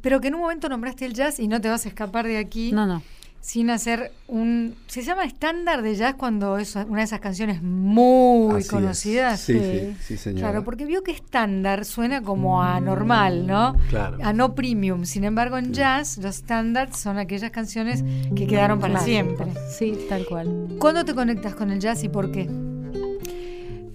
pero 0.00 0.20
que 0.20 0.28
en 0.28 0.34
un 0.34 0.40
momento 0.40 0.68
nombraste 0.68 1.04
el 1.04 1.14
jazz 1.14 1.38
y 1.38 1.48
no 1.48 1.60
te 1.60 1.68
vas 1.68 1.84
a 1.86 1.88
escapar 1.88 2.26
de 2.26 2.38
aquí. 2.38 2.72
No, 2.72 2.86
no. 2.86 3.02
Sin 3.40 3.68
hacer 3.68 4.10
un. 4.26 4.74
Se 4.86 5.02
llama 5.02 5.26
estándar 5.26 5.82
de 5.82 5.94
jazz 5.96 6.14
cuando 6.14 6.56
es 6.56 6.76
una 6.76 7.00
de 7.00 7.02
esas 7.02 7.20
canciones 7.20 7.62
muy 7.62 8.64
conocidas. 8.64 9.38
Sí, 9.38 9.52
sí, 9.52 9.96
sí, 10.00 10.16
señora. 10.16 10.48
Claro, 10.48 10.64
porque 10.64 10.86
vio 10.86 11.02
que 11.02 11.10
estándar 11.10 11.84
suena 11.84 12.22
como 12.22 12.62
a 12.62 12.80
normal, 12.80 13.46
¿no? 13.46 13.76
Claro. 13.90 14.16
A 14.22 14.32
no 14.32 14.54
premium. 14.54 15.04
Sin 15.04 15.24
embargo, 15.24 15.58
en 15.58 15.74
jazz, 15.74 16.16
los 16.16 16.36
estándares 16.36 16.96
son 16.96 17.18
aquellas 17.18 17.50
canciones 17.50 18.02
que 18.34 18.46
quedaron 18.46 18.80
para 18.80 19.00
siempre. 19.00 19.48
Sí, 19.68 20.06
tal 20.08 20.24
cual. 20.24 20.76
¿Cuándo 20.78 21.04
te 21.04 21.14
conectas 21.14 21.54
con 21.54 21.70
el 21.70 21.80
jazz 21.80 22.02
y 22.02 22.08
por 22.08 22.32
qué? 22.32 22.48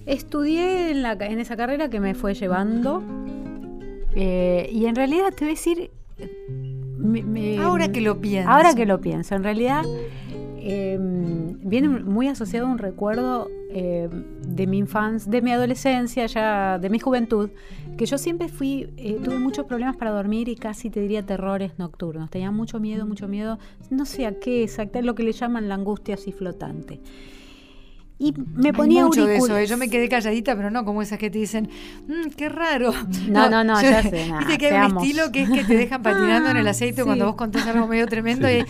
Estudié 0.06 0.92
en, 0.92 1.02
la, 1.02 1.14
en 1.14 1.40
esa 1.40 1.56
carrera 1.56 1.90
que 1.90 1.98
me 1.98 2.14
fue 2.14 2.34
llevando 2.34 3.02
eh, 4.14 4.68
y 4.72 4.86
en 4.86 4.94
realidad 4.94 5.32
te 5.34 5.44
voy 5.44 5.52
a 5.52 5.54
decir... 5.54 5.90
ahora 7.62 7.92
que 7.92 8.00
lo 8.00 8.20
pienso. 8.20 8.50
Ahora 8.50 8.74
que 8.74 8.86
lo 8.86 9.00
pienso, 9.00 9.34
en 9.34 9.44
realidad 9.44 9.84
em, 10.58 11.58
viene 11.60 11.88
muy 11.88 12.28
asociado 12.28 12.66
a 12.66 12.70
un 12.70 12.78
recuerdo 12.78 13.48
em, 13.70 14.10
de 14.46 14.66
mi 14.66 14.78
infancia, 14.78 15.30
de 15.30 15.42
mi 15.42 15.52
adolescencia, 15.52 16.26
ya 16.26 16.78
de 16.78 16.90
mi 16.90 16.98
juventud, 16.98 17.50
que 17.96 18.06
yo 18.06 18.18
siempre 18.18 18.48
fui, 18.48 18.92
eh, 18.96 19.18
tuve 19.22 19.38
muchos 19.38 19.66
problemas 19.66 19.96
para 19.96 20.10
dormir 20.10 20.48
y 20.48 20.56
casi 20.56 20.90
te 20.90 21.00
diría 21.00 21.24
terrores 21.24 21.78
nocturnos. 21.78 22.30
Tenía 22.30 22.50
mucho 22.50 22.80
miedo, 22.80 23.06
mucho 23.06 23.28
miedo, 23.28 23.58
no 23.90 24.04
sé 24.04 24.26
a 24.26 24.38
qué 24.38 24.62
exactamente, 24.62 25.06
lo 25.06 25.14
que 25.14 25.22
le 25.22 25.32
llaman 25.32 25.68
la 25.68 25.74
angustia 25.74 26.14
así 26.14 26.32
flotante 26.32 27.00
y 28.22 28.34
me 28.54 28.74
ponía 28.74 29.06
mucho 29.06 29.24
de 29.24 29.36
eso, 29.36 29.56
¿eh? 29.56 29.66
yo 29.66 29.78
me 29.78 29.88
quedé 29.88 30.06
calladita, 30.10 30.54
pero 30.54 30.70
no 30.70 30.84
como 30.84 31.00
esas 31.00 31.18
que 31.18 31.30
te 31.30 31.38
dicen, 31.38 31.70
mmm, 32.06 32.28
qué 32.36 32.50
raro. 32.50 32.92
No, 33.26 33.48
no, 33.48 33.64
no, 33.64 33.80
ya 33.80 34.02
sé. 34.02 34.30
Viste 34.38 34.58
que 34.58 34.66
hay 34.68 34.90
un 34.90 34.98
estilo 34.98 35.32
que 35.32 35.42
es 35.42 35.50
que 35.50 35.64
te 35.64 35.74
dejan 35.74 36.02
patinando 36.02 36.50
en 36.50 36.58
el 36.58 36.68
aceite 36.68 37.02
cuando 37.02 37.24
vos 37.24 37.34
contás 37.34 37.66
algo 37.66 37.86
medio 37.86 38.06
tremendo. 38.06 38.50
y, 38.50 38.62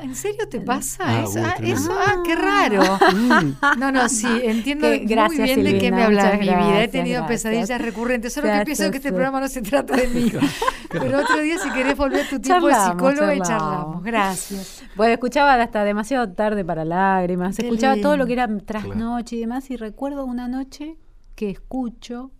¿En 0.00 0.14
serio 0.14 0.48
te 0.48 0.60
pasa 0.60 1.04
ah, 1.06 1.24
eso? 1.24 1.40
Ah, 1.44 1.56
eso? 1.60 1.92
Ah, 1.92 2.22
qué 2.24 2.36
raro. 2.36 2.82
Mm. 3.14 3.78
no, 3.78 3.90
no, 3.90 4.08
sí, 4.08 4.28
entiendo 4.44 4.86
muy 4.86 4.98
bien 5.38 5.64
de 5.64 5.78
qué 5.78 5.90
me 5.90 6.04
hablas 6.04 6.38
mi 6.38 6.46
vida. 6.46 6.84
He 6.84 6.88
tenido 6.88 7.26
pesadillas 7.26 7.80
recurrentes, 7.80 8.32
solo 8.32 8.46
que 8.46 8.64
pienso 8.64 8.90
que 8.92 8.98
este 8.98 9.10
programa 9.10 9.40
no 9.40 9.48
se 9.48 9.60
trata 9.62 9.96
de 9.96 10.06
mí. 10.06 10.32
pero 11.00 11.20
otro 11.20 11.40
día, 11.40 11.58
si 11.58 11.70
querés 11.70 11.96
volver 11.96 12.26
a 12.26 12.28
tu 12.28 12.40
tipo 12.40 12.66
de 12.66 12.74
psicóloga 12.74 13.34
y 13.34 13.40
charlamos. 13.40 14.02
Gracias. 14.02 14.82
Bueno, 14.96 15.14
escuchaba 15.14 15.54
hasta 15.54 15.84
demasiado 15.84 16.32
tarde 16.32 16.64
para 16.64 16.84
lágrimas, 16.84 17.58
escuchaba 17.58 17.96
todo 18.00 18.16
lo 18.16 18.26
que 18.26 18.34
era 18.34 18.48
tras 18.64 18.86
noche 18.94 19.36
y 19.36 19.40
demás, 19.40 19.70
y 19.70 19.76
recuerdo 19.76 20.24
una 20.24 20.48
noche 20.48 20.96
que 21.34 21.50
escucho, 21.50 22.30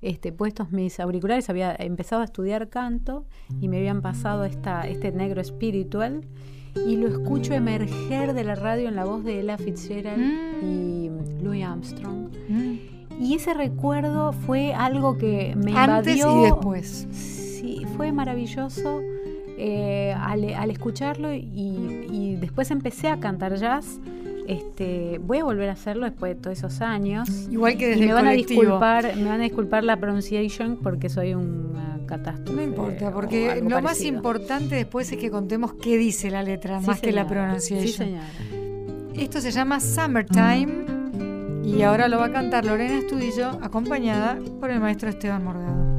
este, 0.00 0.32
puestos 0.32 0.72
mis 0.72 0.98
auriculares, 1.00 1.48
había 1.48 1.74
empezado 1.78 2.22
a 2.22 2.24
estudiar 2.24 2.68
canto 2.68 3.24
y 3.60 3.68
me 3.68 3.78
habían 3.78 4.02
pasado 4.02 4.44
esta, 4.44 4.82
este 4.88 5.12
negro 5.12 5.40
espiritual 5.40 6.26
y 6.86 6.96
lo 6.96 7.08
escucho 7.08 7.54
emerger 7.54 8.32
de 8.32 8.44
la 8.44 8.54
radio 8.54 8.88
en 8.88 8.96
la 8.96 9.04
voz 9.04 9.24
de 9.24 9.40
Ella 9.40 9.58
Fitzgerald 9.58 10.20
mm. 10.20 10.66
y 10.66 11.10
Louis 11.42 11.64
Armstrong. 11.64 12.30
Mm. 12.48 12.92
Y 13.20 13.34
ese 13.34 13.54
recuerdo 13.54 14.32
fue 14.32 14.74
algo 14.74 15.16
que 15.18 15.54
me 15.56 15.76
Antes 15.76 16.16
invadió. 16.16 16.40
y 16.40 16.44
después. 16.44 17.06
Sí, 17.62 17.86
fue 17.96 18.12
maravilloso 18.12 19.00
eh, 19.56 20.14
al, 20.18 20.70
escucharlo 20.70 21.32
y, 21.32 21.46
y, 22.10 22.36
después 22.40 22.70
empecé 22.70 23.08
a 23.08 23.18
cantar 23.20 23.56
jazz 23.56 23.98
este, 24.46 25.18
voy 25.18 25.38
a 25.38 25.44
volver 25.44 25.68
a 25.68 25.72
hacerlo 25.72 26.04
después 26.04 26.34
de 26.34 26.40
todos 26.40 26.58
esos 26.58 26.80
años. 26.80 27.28
Igual 27.50 27.76
que 27.76 27.88
desde 27.88 28.04
y 28.04 28.06
me 28.08 28.12
van 28.12 28.26
a 28.26 28.32
disculpar, 28.32 29.16
me 29.16 29.24
van 29.24 29.40
a 29.40 29.44
disculpar 29.44 29.84
la 29.84 29.96
pronunciation 29.96 30.78
porque 30.82 31.08
soy 31.08 31.34
una 31.34 32.00
catástrofe. 32.06 32.52
No 32.56 32.62
importa, 32.62 33.12
porque 33.12 33.62
lo 33.66 33.80
más 33.80 34.02
importante 34.02 34.74
después 34.74 35.10
es 35.12 35.18
que 35.18 35.30
contemos 35.30 35.74
qué 35.74 35.96
dice 35.96 36.30
la 36.30 36.42
letra, 36.42 36.80
más 36.80 37.00
que 37.00 37.12
la 37.12 37.26
pronunciation. 37.26 37.86
Sí, 37.86 37.92
señora. 37.92 38.26
Esto 39.14 39.40
se 39.40 39.50
llama 39.50 39.78
Summertime 39.78 40.86
y 41.64 41.82
ahora 41.82 42.08
lo 42.08 42.18
va 42.18 42.26
a 42.26 42.32
cantar 42.32 42.64
Lorena 42.64 42.98
Estudillo 42.98 43.50
acompañada 43.62 44.38
por 44.58 44.70
el 44.70 44.80
maestro 44.80 45.08
Esteban 45.08 45.44
Morgado. 45.44 45.91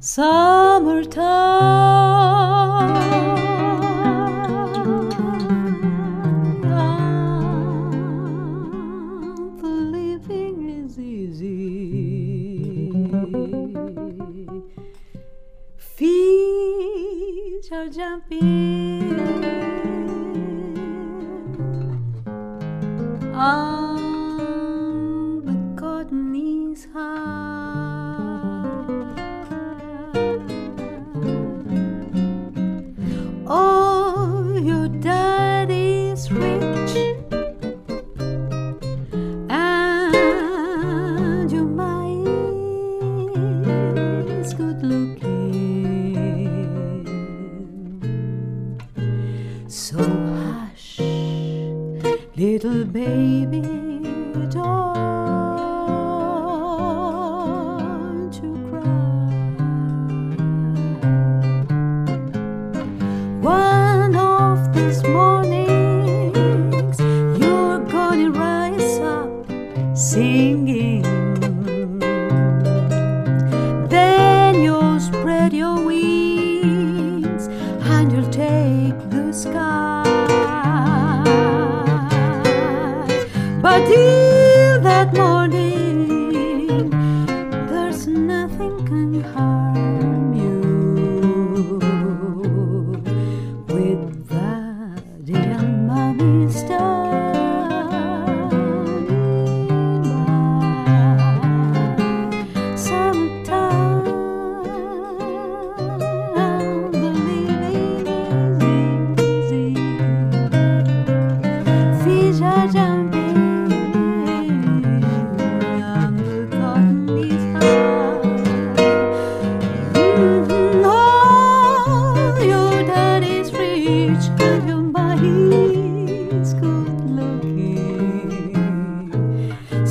Summertime. 0.00 1.18
The 9.60 9.68
living 9.68 10.56
is 10.68 10.98
easy. 10.98 12.90
Feet 15.76 17.72
are 17.72 17.88
jumping. 17.88 18.78
on 23.38 23.77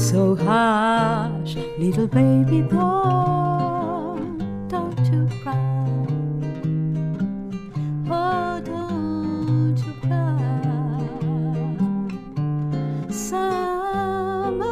So 0.07 0.37
hush, 0.37 1.57
little 1.77 2.07
baby, 2.07 2.61
don't, 2.61 4.37
don't 4.69 5.05
you 5.11 5.27
cry. 5.43 5.57
Oh, 8.09 8.61
don't 8.63 9.77
you 9.85 9.93
cry. 10.07 10.39
Summertime. 13.11 14.67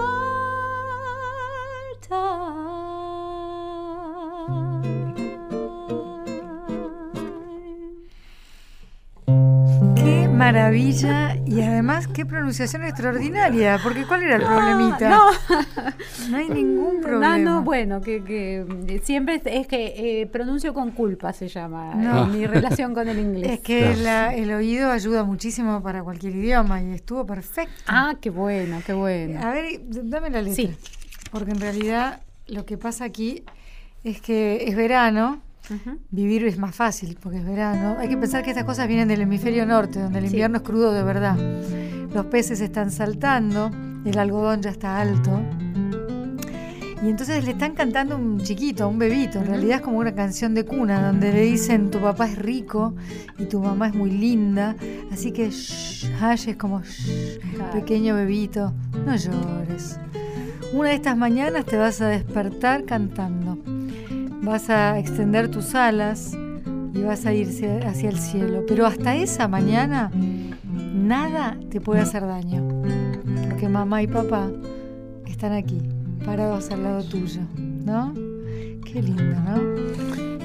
Qué 9.97 10.29
maravilla 10.29 11.24
además 11.95 12.13
qué 12.15 12.25
pronunciación 12.25 12.83
extraordinaria, 12.83 13.79
porque 13.83 14.05
¿cuál 14.05 14.23
era 14.23 14.35
el 14.35 14.43
problemita? 14.43 15.09
No, 15.09 15.25
No 16.29 16.37
hay 16.37 16.49
ningún 16.49 17.01
problema. 17.01 17.37
No, 17.37 17.43
no, 17.57 17.61
bueno, 17.63 18.01
que, 18.01 18.23
que 18.23 18.65
eh, 18.87 19.01
siempre 19.03 19.41
es, 19.45 19.67
que 19.67 20.21
eh, 20.21 20.27
pronuncio 20.27 20.73
con 20.73 20.91
culpa, 20.91 21.33
se 21.33 21.47
llama, 21.47 21.93
No. 21.95 22.25
eh, 22.25 22.27
mi 22.27 22.45
relación 22.45 22.93
con 22.93 23.07
el 23.07 23.19
inglés. 23.19 23.51
Es 23.51 23.59
que 23.59 23.95
la- 23.95 24.33
el 24.35 24.51
oído 24.51 24.91
ayuda 24.91 25.23
muchísimo 25.23 25.81
para 25.83 26.03
cualquier 26.03 26.35
idioma 26.35 26.81
y 26.81 26.91
estuvo 26.93 27.25
perfecto. 27.25 27.73
Ah, 27.87 28.15
qué 28.19 28.29
bueno, 28.29 28.81
qué 28.85 28.93
bueno. 28.93 29.39
A 29.41 29.51
ver, 29.51 29.81
dame 29.85 30.29
la 30.29 30.39
letra. 30.41 30.55
Sí. 30.55 30.75
Porque 31.31 31.51
en 31.51 31.59
realidad 31.59 32.21
lo 32.47 32.65
que 32.65 32.77
pasa 32.77 33.05
aquí 33.05 33.43
es 34.03 34.21
que 34.21 34.65
es 34.67 34.75
verano, 34.75 35.41
vivir 36.11 36.45
es 36.45 36.59
más 36.59 36.75
fácil 36.75 37.17
porque 37.21 37.39
es 37.39 37.45
verano. 37.45 37.95
Hay 37.99 38.07
que 38.07 38.17
pensar 38.17 38.43
que 38.43 38.51
estas 38.51 38.65
cosas 38.65 38.87
vienen 38.87 39.07
del 39.07 39.21
hemisferio 39.21 39.65
norte, 39.65 39.99
donde 39.99 40.19
el 40.19 40.25
Sí. 40.25 40.31
invierno 40.33 40.57
es 40.57 40.63
crudo 40.63 40.93
de 40.93 41.03
verdad. 41.03 41.35
Los 42.15 42.27
peces 42.27 42.61
están 42.61 42.91
saltando, 42.91 43.69
el 44.05 44.17
algodón 44.17 44.61
ya 44.61 44.69
está 44.69 45.01
alto. 45.01 45.41
Y 47.03 47.09
entonces 47.09 47.43
le 47.43 47.51
están 47.51 47.73
cantando 47.73 48.15
a 48.15 48.17
un 48.17 48.39
chiquito, 48.39 48.85
a 48.85 48.87
un 48.87 48.97
bebito. 48.97 49.39
En 49.39 49.47
realidad 49.47 49.79
es 49.79 49.81
como 49.81 49.97
una 49.97 50.15
canción 50.15 50.53
de 50.53 50.63
cuna, 50.63 51.07
donde 51.07 51.33
le 51.33 51.41
dicen 51.41 51.91
tu 51.91 51.99
papá 51.99 52.27
es 52.27 52.37
rico 52.37 52.95
y 53.37 53.43
tu 53.47 53.59
mamá 53.59 53.89
es 53.89 53.95
muy 53.95 54.11
linda. 54.11 54.77
Así 55.11 55.33
que 55.33 55.49
shh, 55.49 56.09
es 56.47 56.55
como 56.55 56.83
shh, 56.83 57.37
pequeño 57.73 58.15
bebito, 58.15 58.71
no 59.05 59.13
llores. 59.17 59.99
Una 60.71 60.91
de 60.91 60.95
estas 60.95 61.17
mañanas 61.17 61.65
te 61.65 61.75
vas 61.75 61.99
a 61.99 62.07
despertar 62.07 62.85
cantando. 62.85 63.57
Vas 64.41 64.69
a 64.69 64.97
extender 64.99 65.51
tus 65.51 65.75
alas 65.75 66.31
y 66.93 67.01
vas 67.01 67.25
a 67.25 67.33
irse 67.33 67.81
hacia 67.85 68.07
el 68.07 68.19
cielo. 68.19 68.63
Pero 68.65 68.85
hasta 68.85 69.17
esa 69.17 69.49
mañana 69.49 70.11
nada 70.95 71.57
te 71.69 71.81
puede 71.81 72.01
hacer 72.01 72.25
daño. 72.25 72.63
Porque 73.49 73.67
mamá 73.69 74.01
y 74.01 74.07
papá 74.07 74.49
están 75.27 75.53
aquí, 75.53 75.81
parados 76.25 76.71
al 76.71 76.83
lado 76.83 77.03
tuyo. 77.03 77.41
¿No? 77.57 78.13
Qué 78.85 79.01
lindo, 79.01 79.23
¿no? 79.23 79.61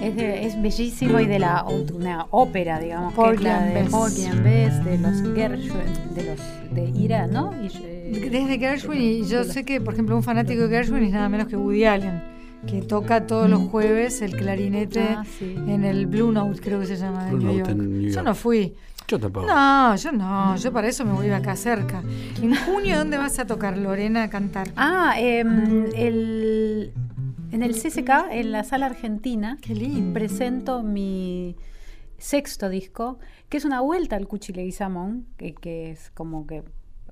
Es, 0.03 0.17
de- 0.17 0.47
es 0.47 0.61
bellísimo 0.61 1.21
y 1.21 1.27
de 1.27 1.39
la 1.39 1.65
una 1.65 2.27
ópera, 2.31 2.79
digamos, 2.81 3.15
que 3.15 3.31
es 3.33 3.43
la 3.43 3.63
de 3.65 3.75
Bess. 4.43 4.85
De 4.85 4.99
los 4.99 5.23
Gershwin, 5.35 6.15
de 6.15 6.25
los 6.25 6.75
de 6.75 6.99
Ira, 6.99 7.27
¿no? 7.27 7.53
Y, 7.63 7.67
eh, 7.85 8.29
Desde 8.31 8.59
Gershwin, 8.59 9.01
y 9.01 9.25
yo 9.27 9.45
sé 9.45 9.65
que, 9.65 9.81
por 9.81 9.93
ejemplo, 9.95 10.17
un 10.17 10.23
fanático 10.23 10.63
de 10.63 10.69
Gershwin 10.69 11.05
es 11.05 11.13
nada 11.13 11.29
menos 11.29 11.47
que 11.49 11.57
Woody 11.57 11.85
Allen, 11.85 12.23
que 12.67 12.83
toca 12.83 13.27
todos 13.27 13.49
los 13.49 13.63
jueves 13.69 14.21
el 14.23 14.37
clarinete 14.37 15.01
Ah, 15.01 15.25
sí. 15.39 15.55
en 15.57 15.85
el 15.85 16.07
Blue 16.07 16.31
Note, 16.33 16.61
creo 16.61 16.81
que 16.81 16.87
se 16.87 16.97
llama, 16.97 17.25
de 17.27 17.33
New 17.33 17.43
Note 17.43 17.59
York. 17.59 17.71
en 17.71 18.01
New 18.03 18.11
Yo 18.13 18.23
no 18.23 18.35
fui. 18.35 18.75
Yo 19.09 19.19
tampoco. 19.19 19.47
No, 19.47 19.97
yo 19.97 20.13
no, 20.13 20.57
yo 20.57 20.73
para 20.73 20.87
eso 20.89 21.05
me 21.05 21.13
voy 21.13 21.29
acá 21.31 21.57
cerca. 21.57 22.03
En 22.41 22.55
junio, 22.55 22.97
¿dónde 22.99 23.17
vas 23.19 23.39
a 23.41 23.47
tocar, 23.47 23.77
Lorena, 23.77 24.23
a 24.25 24.31
cantar? 24.31 24.71
Ah, 24.77 25.15
em, 25.19 25.87
el, 25.97 26.93
en 27.51 27.63
el 27.63 27.75
CCK, 27.75 28.11
en 28.31 28.53
la 28.53 28.63
sala 28.63 28.87
argentina, 28.87 29.59
Qué 29.63 29.75
lindo. 29.75 30.13
presento 30.13 30.83
mi 30.85 31.57
sexto 32.19 32.69
disco, 32.69 33.19
que 33.49 33.57
es 33.57 33.65
una 33.65 33.81
vuelta 33.81 34.15
al 34.15 34.29
Cuchi 34.29 34.53
Leguizamón, 34.53 35.27
que, 35.37 35.55
que 35.55 35.91
es 35.91 36.11
como 36.15 36.47
que 36.47 36.63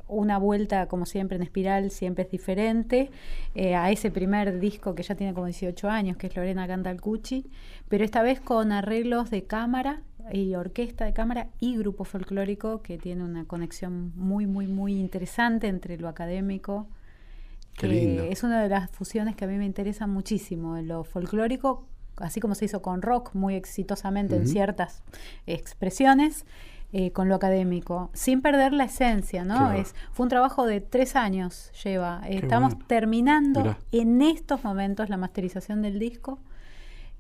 una 0.09 0.39
vuelta, 0.39 0.87
como 0.89 1.07
siempre, 1.07 1.37
en 1.37 1.43
espiral, 1.43 1.91
siempre 1.91 2.25
es 2.25 2.31
diferente, 2.31 3.11
eh, 3.55 3.75
a 3.75 3.91
ese 3.91 4.11
primer 4.11 4.59
disco 4.59 4.95
que 4.95 5.03
ya 5.03 5.15
tiene 5.15 5.35
como 5.35 5.47
18 5.47 5.89
años, 5.89 6.17
que 6.17 6.27
es 6.27 6.37
Lorena 6.37 6.67
Canta 6.67 6.97
Cuchi, 6.97 7.47
pero 7.89 8.05
esta 8.05 8.23
vez 8.23 8.41
con 8.41 8.73
arreglos 8.73 9.31
de 9.31 9.45
cámara 9.45 10.03
y 10.33 10.55
orquesta 10.55 11.05
de 11.05 11.13
cámara 11.13 11.49
y 11.61 11.77
grupo 11.77 12.05
folclórico, 12.05 12.83
que 12.83 12.99
tiene 12.99 13.25
una 13.25 13.45
conexión 13.45 14.13
muy, 14.17 14.47
muy, 14.47 14.67
muy 14.67 14.99
interesante 14.99 15.69
entre 15.69 15.99
lo 15.99 16.09
académico. 16.09 16.87
Qué 17.75 17.89
que 17.89 17.95
lindo. 17.95 18.25
Es 18.25 18.43
una 18.43 18.63
de 18.63 18.69
las 18.69 18.91
fusiones 18.91 19.37
que 19.37 19.45
a 19.45 19.49
mí 19.49 19.57
me 19.57 19.65
interesa 19.65 20.07
muchísimo, 20.07 20.77
lo 20.79 21.05
folclórico, 21.05 21.87
así 22.17 22.41
como 22.41 22.55
se 22.55 22.65
hizo 22.65 22.83
con 22.83 23.03
rock 23.03 23.35
muy 23.35 23.55
exitosamente 23.55 24.37
en 24.37 24.49
ciertas 24.49 25.03
expresiones, 25.47 26.45
eh, 26.91 27.13
con 27.13 27.29
lo 27.29 27.35
académico, 27.35 28.11
sin 28.15 28.41
perder 28.41 28.73
la 28.73 28.85
esencia, 28.85 29.45
¿no? 29.45 29.57
Claro. 29.57 29.79
Es, 29.79 29.95
fue 30.13 30.25
un 30.25 30.31
trabajo 30.31 30.65
de 30.65 30.81
tres 30.81 31.17
años, 31.17 31.71
lleva. 31.85 32.23
Estamos 32.27 32.75
bueno. 32.75 32.87
terminando 32.87 33.61
Mirá. 33.61 33.79
en 33.93 34.23
estos 34.23 34.65
momentos 34.65 35.11
la 35.11 35.19
masterización 35.19 35.83
del 35.83 35.99
disco, 35.99 36.39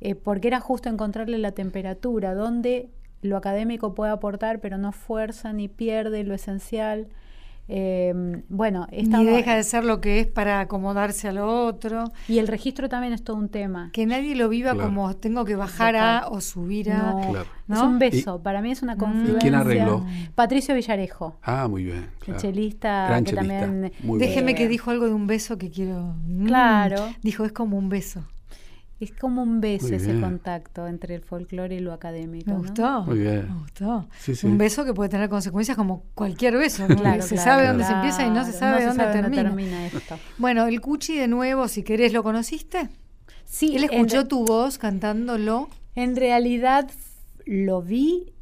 eh, 0.00 0.14
porque 0.14 0.48
era 0.48 0.60
justo 0.60 0.88
encontrarle 0.88 1.36
la 1.36 1.52
temperatura, 1.52 2.34
donde 2.34 2.88
lo 3.20 3.36
académico 3.36 3.94
puede 3.94 4.12
aportar, 4.12 4.60
pero 4.60 4.78
no 4.78 4.92
fuerza 4.92 5.52
ni 5.52 5.68
pierde 5.68 6.24
lo 6.24 6.34
esencial, 6.34 7.08
Em, 7.70 8.42
bueno, 8.48 8.86
Ni 8.90 9.26
deja 9.26 9.54
de 9.54 9.62
ser 9.62 9.84
lo 9.84 10.00
que 10.00 10.20
es 10.20 10.26
para 10.26 10.60
acomodarse 10.60 11.28
al 11.28 11.38
otro. 11.38 12.04
Y 12.26 12.38
el 12.38 12.48
registro 12.48 12.88
también 12.88 13.12
es 13.12 13.22
todo 13.22 13.36
un 13.36 13.50
tema. 13.50 13.90
Que 13.92 14.06
nadie 14.06 14.34
lo 14.34 14.48
viva 14.48 14.74
como 14.74 15.14
tengo 15.16 15.44
que 15.44 15.54
bajar 15.54 15.96
a 15.96 16.28
o 16.28 16.40
subir 16.40 16.90
a. 16.92 17.12
No, 17.66 17.76
Es 17.76 17.82
un 17.82 17.98
beso. 17.98 18.42
para 18.42 18.62
mí 18.62 18.70
es 18.70 18.82
una 18.82 18.96
confluencia. 18.96 19.38
¿Quién 19.40 19.54
arregló? 19.54 20.06
Patricio 20.34 20.74
Villarejo. 20.74 21.36
Ah, 21.42 21.68
muy 21.68 21.84
bien. 21.84 22.08
El 22.26 22.36
chelista 22.36 23.22
que 23.22 23.32
también. 23.34 23.92
Déjeme 24.02 24.54
que 24.54 24.66
dijo 24.66 24.90
algo 24.90 25.06
de 25.06 25.12
un 25.12 25.26
beso 25.26 25.58
que 25.58 25.70
quiero. 25.70 26.14
Mm. 26.26 26.46
Claro. 26.46 27.08
dijo, 27.22 27.44
es 27.44 27.52
como 27.52 27.76
un 27.76 27.90
beso. 27.90 28.24
Es 29.01 29.12
como 29.12 29.42
un 29.42 29.61
beso 29.61 29.94
ese 29.94 30.20
contacto 30.20 30.88
entre 30.88 31.14
el 31.14 31.22
folclore 31.22 31.76
y 31.76 31.78
lo 31.78 31.92
académico. 31.92 32.51
Me 32.51 32.57
gustó. 32.57 33.03
Muy 33.05 33.18
bien. 33.18 33.46
Me 33.49 33.61
gustó. 33.61 34.09
Un 34.42 34.59
beso 34.59 34.84
que 34.84 34.92
puede 34.92 35.09
tener 35.09 35.28
consecuencias 35.28 35.76
como 35.76 36.03
cualquier 36.14 36.57
beso. 36.57 36.86
se 37.20 37.36
sabe 37.36 37.68
dónde 37.68 37.84
se 37.84 37.92
empieza 37.92 38.26
y 38.26 38.30
no 38.30 38.44
se 38.44 38.53
sabe, 38.53 38.84
dónde, 38.84 39.05
termina. 39.05 39.86
esto. 39.86 40.18
Bueno, 40.38 40.66
el 40.66 40.80
Cuchi 40.80 41.16
de 41.16 41.28
nuevo, 41.28 41.68
si 41.68 41.84
querés, 41.84 42.12
¿lo 42.12 42.24
conociste? 42.24 42.88
Sí. 43.44 43.76
Él 43.76 43.84
escuchó 43.84 44.26
tu 44.26 44.44
voz 44.44 44.78
cantándolo. 44.78 45.68
En 45.94 46.16
realidad 46.16 46.90
lo 47.46 47.82
vi 47.82 48.32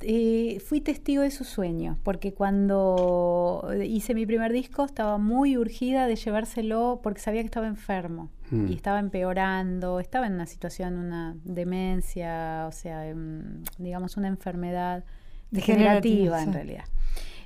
eh, 0.00 0.60
fui 0.66 0.80
testigo 0.80 1.22
de 1.22 1.30
su 1.30 1.44
sueño, 1.44 1.98
porque 2.02 2.34
cuando 2.34 3.68
hice 3.84 4.14
mi 4.14 4.26
primer 4.26 4.52
disco 4.52 4.84
estaba 4.84 5.18
muy 5.18 5.56
urgida 5.56 6.06
de 6.06 6.16
llevárselo 6.16 7.00
porque 7.02 7.20
sabía 7.20 7.42
que 7.42 7.46
estaba 7.46 7.66
enfermo 7.66 8.30
y 8.50 8.54
hmm. 8.56 8.72
estaba 8.72 8.98
empeorando, 8.98 10.00
estaba 10.00 10.26
en 10.26 10.34
una 10.34 10.46
situación, 10.46 10.98
una 10.98 11.36
demencia, 11.44 12.66
o 12.68 12.72
sea, 12.72 13.06
em, 13.06 13.62
digamos 13.78 14.16
una 14.16 14.28
enfermedad 14.28 15.04
degenerativa 15.50 16.42
en 16.42 16.52
realidad. 16.52 16.84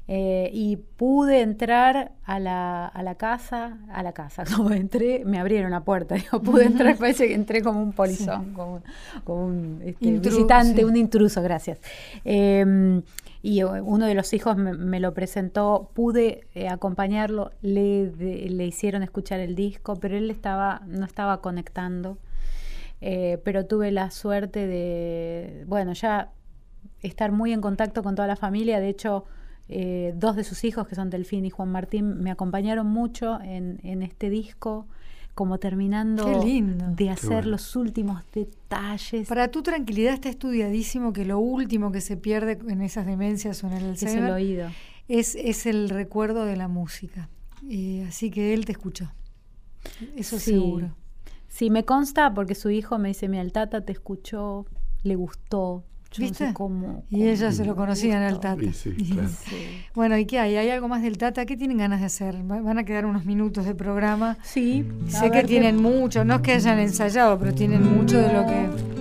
Eh, 0.06 0.50
y 0.52 0.76
pude 0.76 1.40
entrar 1.40 2.12
a 2.24 2.38
la, 2.38 2.86
a 2.86 3.02
la 3.02 3.14
casa, 3.14 3.78
a 3.90 4.02
la 4.02 4.12
casa, 4.12 4.44
como 4.56 4.70
entré, 4.70 5.24
me 5.24 5.38
abrieron 5.38 5.70
la 5.70 5.82
puerta, 5.82 6.14
digo, 6.16 6.42
pude 6.42 6.66
entrar, 6.66 6.96
parece 6.98 7.28
que 7.28 7.34
entré 7.34 7.62
como 7.62 7.82
un 7.82 7.92
polizón, 7.92 8.52
como, 8.52 8.82
un 9.26 9.80
este, 9.82 10.18
visitante, 10.18 10.84
un 10.84 10.96
intruso, 10.96 11.42
gracias. 11.42 11.78
Em, 12.24 13.02
y 13.40 13.62
uno 13.62 14.06
de 14.06 14.14
los 14.14 14.32
hijos 14.32 14.56
me, 14.56 15.00
lo 15.00 15.12
presentó, 15.14 15.90
pude 15.94 16.46
eh, 16.54 16.68
acompañarlo, 16.68 17.50
le, 17.62 18.06
le 18.06 18.66
hicieron 18.66 19.02
escuchar 19.02 19.40
el 19.40 19.54
disco, 19.54 19.96
pero 19.96 20.16
él 20.16 20.30
estaba, 20.30 20.82
no 20.86 21.04
estaba 21.04 21.40
conectando. 21.40 22.18
Eh, 23.06 23.38
pero 23.44 23.66
tuve 23.66 23.92
la 23.92 24.10
suerte 24.10 24.66
de, 24.66 25.64
bueno, 25.66 25.92
ya 25.92 26.32
estar 27.02 27.32
muy 27.32 27.52
en 27.52 27.60
contacto 27.60 28.02
con 28.02 28.14
toda 28.14 28.26
la 28.26 28.36
familia. 28.36 28.80
De 28.80 28.88
hecho, 28.88 29.26
eh, 29.68 30.12
dos 30.16 30.36
de 30.36 30.44
sus 30.44 30.64
hijos, 30.64 30.86
que 30.86 30.94
son 30.94 31.10
Delfín 31.10 31.44
y 31.44 31.50
Juan 31.50 31.70
Martín, 31.70 32.20
me 32.22 32.30
acompañaron 32.30 32.86
mucho 32.86 33.40
en, 33.40 34.02
este 34.02 34.30
disco, 34.30 34.86
como 35.34 35.58
terminando 35.58 36.44
de 36.44 37.10
hacer 37.10 37.46
los 37.46 37.74
últimos 37.74 38.22
detalles. 38.32 39.26
Para 39.28 39.48
tu 39.48 39.62
tranquilidad 39.62 40.14
está 40.14 40.28
estudiadísimo 40.28 41.12
que 41.12 41.24
lo 41.24 41.38
último 41.38 41.90
que 41.90 42.00
se 42.00 42.16
pierde 42.16 42.58
en 42.68 42.82
esas 42.82 43.06
demencias 43.06 43.64
o 43.64 43.68
en 43.68 43.72
el 43.72 43.94
es 43.94 44.02
el 44.02 44.30
oído. 44.30 44.68
Es, 45.08 45.34
es 45.34 45.66
el 45.66 45.88
recuerdo 45.90 46.44
de 46.44 46.56
la 46.56 46.68
música. 46.68 47.28
así 48.06 48.30
que 48.30 48.54
él 48.54 48.64
te 48.64 48.72
escuchó. 48.72 49.12
Eso 50.16 50.38
seguro. 50.38 50.94
Sí, 51.48 51.70
me 51.70 51.84
consta 51.84 52.34
porque 52.34 52.54
su 52.54 52.70
hijo 52.70 52.98
me 52.98 53.08
dice, 53.08 53.28
mi 53.28 53.38
el 53.38 53.52
Tata 53.52 53.84
te 53.84 53.92
escuchó, 53.92 54.66
le 55.04 55.14
gustó, 55.14 55.84
¿Viste? 56.18 56.52
cómo, 56.52 57.04
y 57.10 57.28
ellas 57.28 57.56
se 57.56 57.64
lo 57.64 57.74
conocían 57.74 58.22
al 58.22 58.40
Tata. 58.40 58.60
Bueno, 59.94 60.18
¿y 60.18 60.26
qué 60.26 60.38
hay? 60.38 60.56
¿Hay 60.56 60.70
algo 60.70 60.88
más 60.88 61.02
del 61.02 61.18
Tata? 61.18 61.46
¿Qué 61.46 61.56
tienen 61.56 61.78
ganas 61.78 62.00
de 62.00 62.06
hacer? 62.06 62.42
Van 62.42 62.78
a 62.78 62.84
quedar 62.84 63.06
unos 63.06 63.24
minutos 63.24 63.64
de 63.64 63.74
programa. 63.74 64.36
Sí. 64.42 64.84
Sé 65.06 65.30
que 65.30 65.44
tienen 65.44 65.80
mucho, 65.80 66.24
no 66.24 66.36
es 66.36 66.40
que 66.40 66.52
hayan 66.52 66.78
ensayado, 66.78 67.38
pero 67.38 67.54
tienen 67.54 67.96
mucho 67.96 68.18
de 68.18 68.32
lo 68.32 68.46
que... 68.46 68.94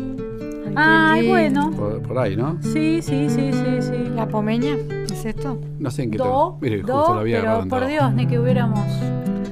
Ay, 0.76 1.28
bueno. 1.28 1.72
Por, 1.72 2.18
ahí, 2.18 2.36
¿no? 2.36 2.58
Sí, 2.62 3.02
sí, 3.02 3.30
sí, 3.30 3.52
sí, 3.52 3.82
sí. 3.82 4.10
¿La 4.16 4.28
pomeña? 4.28 4.76
¿Es 5.12 5.26
esto? 5.26 5.60
No 5.80 5.92
sé 5.92 6.04
en 6.04 6.12
qué 6.12 6.18
do, 6.18 6.58
Mire, 6.62 6.82
justo 6.82 7.14
había 7.14 7.42
pero 7.42 7.68
por 7.68 7.86
Dios, 7.86 8.14
ni 8.14 8.26
que 8.26 8.40
hubiéramos 8.40 8.88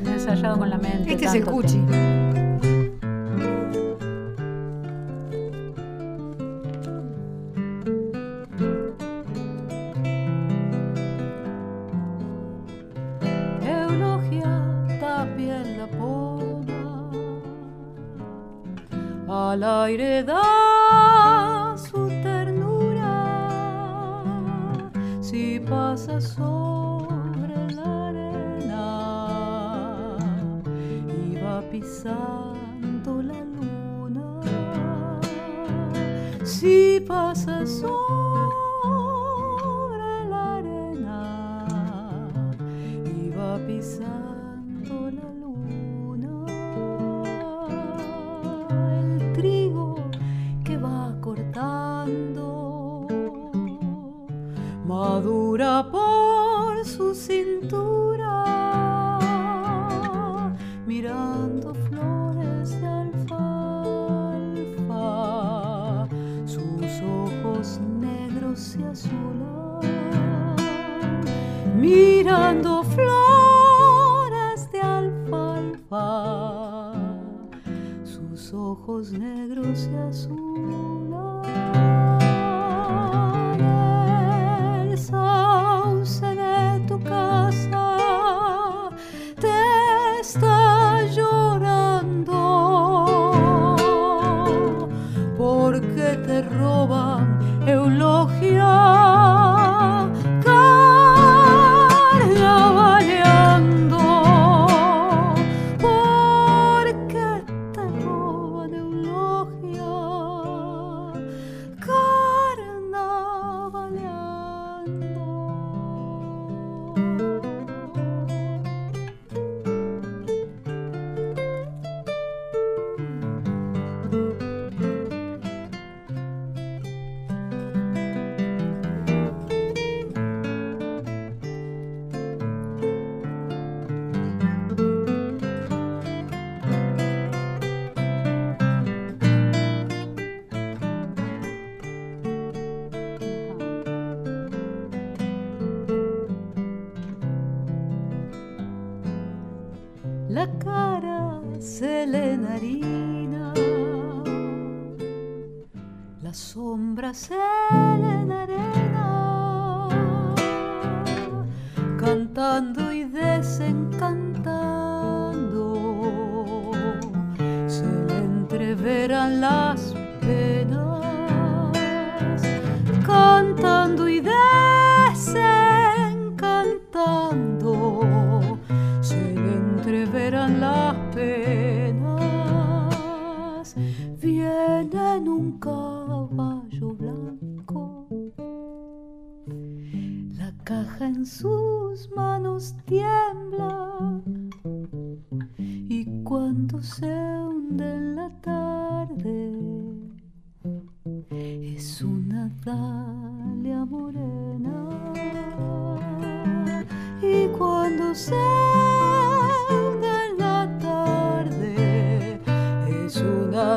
ensayado 0.06 0.58
con 0.58 0.70
la 0.70 0.78
mente. 0.78 1.14
Este 1.14 1.26
es 1.26 1.36
el 1.36 1.46
cuchi. 1.46 1.80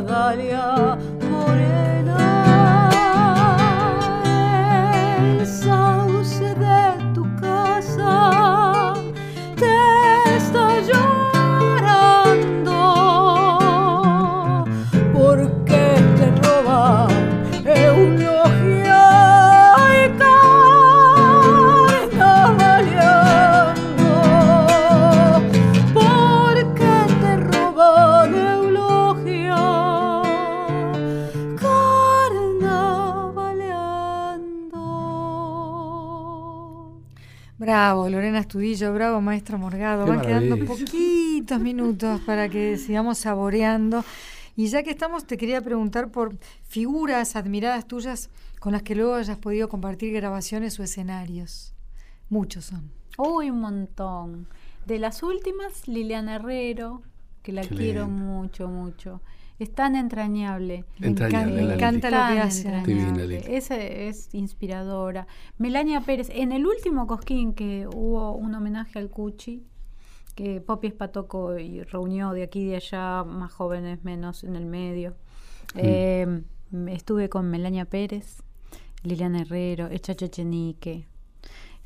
Dalia 0.03 0.97
bravo, 38.95 39.21
maestro 39.21 39.59
Morgado. 39.59 40.07
Van 40.07 40.23
quedando 40.23 40.57
poquitos 40.65 41.61
minutos 41.61 42.21
para 42.23 42.49
que 42.49 42.79
sigamos 42.79 43.19
saboreando. 43.19 44.05
Y 44.57 44.69
ya 44.69 44.83
que 44.83 44.91
estamos, 44.91 45.27
te 45.27 45.37
quería 45.37 45.61
preguntar 45.61 46.11
por 46.11 46.39
figuras 46.63 47.37
admiradas 47.37 47.87
tuyas 47.87 48.31
con 48.61 48.73
las 48.73 48.83
que 48.83 48.95
luego 48.95 49.15
hayas 49.15 49.37
podido 49.37 49.69
compartir 49.69 50.15
grabaciones 50.15 50.79
o 50.79 50.85
escenarios. 50.85 51.75
Muchos 52.31 52.67
son. 52.67 52.91
Uy, 53.19 53.51
un 53.51 53.61
montón. 53.61 54.49
De 54.87 54.99
las 54.99 55.23
últimas, 55.23 55.89
Liliana 55.89 56.37
Herrero, 56.37 57.03
que 57.43 57.53
la 57.53 57.63
quiero 57.63 58.09
mucho, 58.09 58.69
mucho. 58.69 59.21
Es 59.59 59.73
tan 59.73 59.95
entrañable. 59.95 60.85
Me 60.99 61.09
encanta, 61.09 62.11
lo 62.11 62.35
que 62.35 62.41
hace. 62.41 62.83
Esa 63.49 63.77
es 63.77 64.35
inspiradora. 64.35 65.29
Melania 65.59 66.01
Pérez, 66.01 66.29
en 66.33 66.51
el 66.51 66.67
último 66.67 67.07
Cosquín 67.07 67.55
que 67.55 67.87
hubo 67.87 68.33
un 68.33 68.55
homenaje 68.55 68.99
al 68.99 69.11
Cuchi, 69.11 69.63
que 70.35 70.61
Popi 70.61 70.89
Espatoco 70.89 71.57
y 71.57 71.83
reunió 71.83 72.33
de 72.33 72.43
aquí 72.43 72.63
y 72.63 72.67
de 72.67 72.77
allá, 72.77 73.23
más 73.23 73.53
jóvenes, 73.53 74.03
menos 74.03 74.43
en 74.43 74.57
el 74.57 74.67
medio. 74.67 75.13
Mm. 75.75 75.79
Eh, 75.79 76.43
estuve 76.89 77.29
con 77.29 77.49
Melania 77.49 77.85
Pérez, 77.85 78.43
Liliana 79.05 79.43
Herrero, 79.43 79.87
Echacho 79.87 80.27
Chenique, 80.27 81.07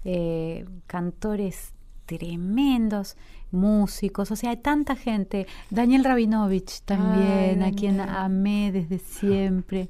eh, 0.05 0.65
cantores 0.87 1.75
tremendos 2.07 3.17
músicos, 3.51 4.31
o 4.31 4.37
sea, 4.37 4.51
hay 4.51 4.59
tanta 4.59 4.97
gente. 4.97 5.47
Daniel 5.71 6.05
Rabinovich 6.05 6.83
también, 6.85 7.63
a 7.63 7.73
quien 7.73 8.01
amé 8.01 8.73
desde 8.73 8.99
siempre. 8.99 9.89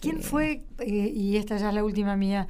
¿Quién 0.00 0.18
eh, 0.18 0.22
fue, 0.22 0.64
eh, 0.78 1.12
y 1.14 1.36
esta 1.36 1.56
ya 1.56 1.68
es 1.68 1.74
la 1.74 1.84
última 1.84 2.16
mía, 2.16 2.48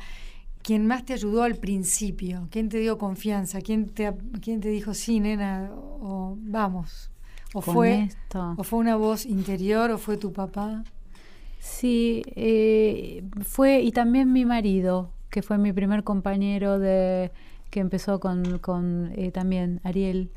quien 0.62 0.86
más 0.86 1.04
te 1.04 1.12
ayudó 1.12 1.42
al 1.42 1.56
principio? 1.56 2.48
¿Quién 2.50 2.68
te 2.68 2.78
dio 2.78 2.98
confianza? 2.98 3.60
¿Quién 3.60 3.88
te, 3.88 4.12
quién 4.40 4.60
te 4.60 4.68
dijo, 4.68 4.94
sí, 4.94 5.20
nena, 5.20 5.70
o 5.74 6.36
vamos? 6.38 7.10
¿O 7.54 7.60
fue, 7.60 8.08
¿O 8.56 8.64
fue 8.64 8.78
una 8.80 8.96
voz 8.96 9.24
interior 9.24 9.90
o 9.90 9.98
fue 9.98 10.16
tu 10.16 10.32
papá? 10.32 10.84
Sí, 11.58 12.22
eh, 12.34 13.24
fue, 13.44 13.80
y 13.80 13.92
también 13.92 14.32
mi 14.32 14.44
marido, 14.44 15.10
que 15.30 15.42
fue 15.42 15.56
mi 15.56 15.72
primer 15.72 16.04
compañero 16.04 16.78
de 16.78 17.30
que 17.70 17.80
empezó 17.80 18.20
con, 18.20 18.58
con 18.58 19.12
también 19.32 19.80
Ariel 19.84 20.30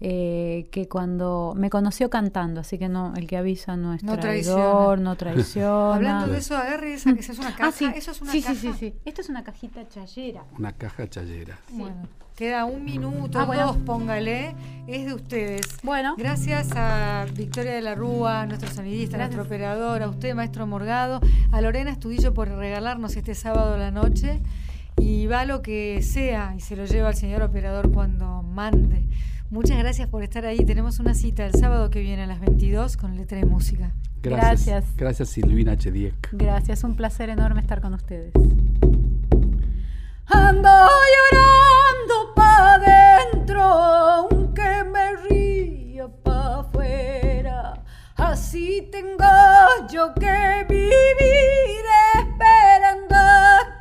eh, 0.00 0.68
que 0.70 0.88
cuando 0.88 1.54
me 1.56 1.70
conoció 1.70 2.08
cantando, 2.08 2.60
así 2.60 2.78
que 2.78 2.88
no, 2.88 3.14
el 3.16 3.26
que 3.26 3.36
avisa 3.36 3.76
no 3.76 3.94
es 3.94 4.04
no 4.04 4.16
traidor, 4.16 5.00
no 5.00 5.16
traiciona. 5.16 5.94
Hablando 5.96 6.32
de 6.32 6.38
eso, 6.38 6.56
agarre 6.56 6.94
esa 6.94 7.14
que 7.14 7.20
es 7.20 7.38
una 7.38 7.48
ah, 7.48 7.56
caja. 7.56 7.72
sí. 7.72 7.90
Eso 7.96 8.12
es 8.12 8.22
una 8.22 8.30
sí, 8.30 8.42
caja. 8.42 8.54
sí, 8.54 8.72
sí, 8.72 8.78
sí. 8.78 8.94
Esto 9.04 9.22
es 9.22 9.28
una 9.28 9.42
cajita 9.42 9.88
chayera. 9.88 10.44
Una 10.56 10.72
caja 10.72 11.08
chayera. 11.08 11.58
Bueno, 11.72 11.96
queda 12.36 12.64
un 12.64 12.84
minuto, 12.84 13.40
ah, 13.40 13.56
dos, 13.56 13.76
póngale. 13.78 14.54
Es 14.86 15.06
de 15.06 15.14
ustedes. 15.14 15.66
Bueno. 15.82 16.14
Gracias 16.16 16.70
a 16.76 17.26
Victoria 17.34 17.72
de 17.72 17.82
la 17.82 17.96
Rúa, 17.96 18.46
nuestro 18.46 18.70
sonidista, 18.70 19.16
nuestro 19.16 19.42
operador, 19.42 20.04
a 20.04 20.08
usted, 20.08 20.32
maestro 20.32 20.64
Morgado, 20.68 21.20
a 21.50 21.60
Lorena 21.60 21.90
Estudillo 21.90 22.32
por 22.34 22.48
regalarnos 22.48 23.16
este 23.16 23.34
sábado 23.34 23.74
a 23.74 23.78
la 23.78 23.90
noche. 23.90 24.40
Y 25.00 25.26
va 25.26 25.44
lo 25.44 25.62
que 25.62 26.02
sea 26.02 26.54
y 26.56 26.60
se 26.60 26.76
lo 26.76 26.84
lleva 26.84 27.08
al 27.08 27.16
señor 27.16 27.42
operador 27.42 27.90
cuando 27.90 28.42
mande. 28.44 29.04
Muchas 29.50 29.78
gracias 29.78 30.08
por 30.08 30.22
estar 30.22 30.44
ahí. 30.44 30.62
Tenemos 30.64 30.98
una 30.98 31.14
cita 31.14 31.46
el 31.46 31.54
sábado 31.54 31.88
que 31.88 32.00
viene 32.00 32.24
a 32.24 32.26
las 32.26 32.38
22 32.38 32.98
con 32.98 33.16
Letra 33.16 33.38
de 33.38 33.46
Música. 33.46 33.94
Gracias. 34.22 34.84
Gracias, 34.94 35.30
Silvina 35.30 35.76
Chediek. 35.78 36.28
Gracias, 36.32 36.84
un 36.84 36.96
placer 36.96 37.30
enorme 37.30 37.62
estar 37.62 37.80
con 37.80 37.94
ustedes. 37.94 38.32
Ando 40.26 40.68
llorando 41.14 42.34
pa' 42.36 42.78
dentro, 42.78 43.62
aunque 43.62 44.84
me 44.84 45.16
ría 45.28 46.08
pa' 46.08 46.60
afuera. 46.60 47.82
Así 48.16 48.86
tengo 48.92 49.24
yo 49.90 50.12
que 50.14 50.66
vivir 50.68 51.86
esperando 52.18 53.16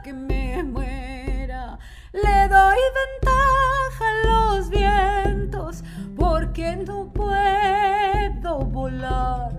que 0.01 0.13
me 0.13 0.63
muera. 0.63 1.77
Le 2.13 2.47
doy 2.47 2.77
ventaja 2.95 3.76
a 3.99 4.27
los 4.27 4.69
vientos 4.69 5.83
porque 6.15 6.75
no 6.75 7.11
puedo 7.13 8.59
volar 8.65 9.51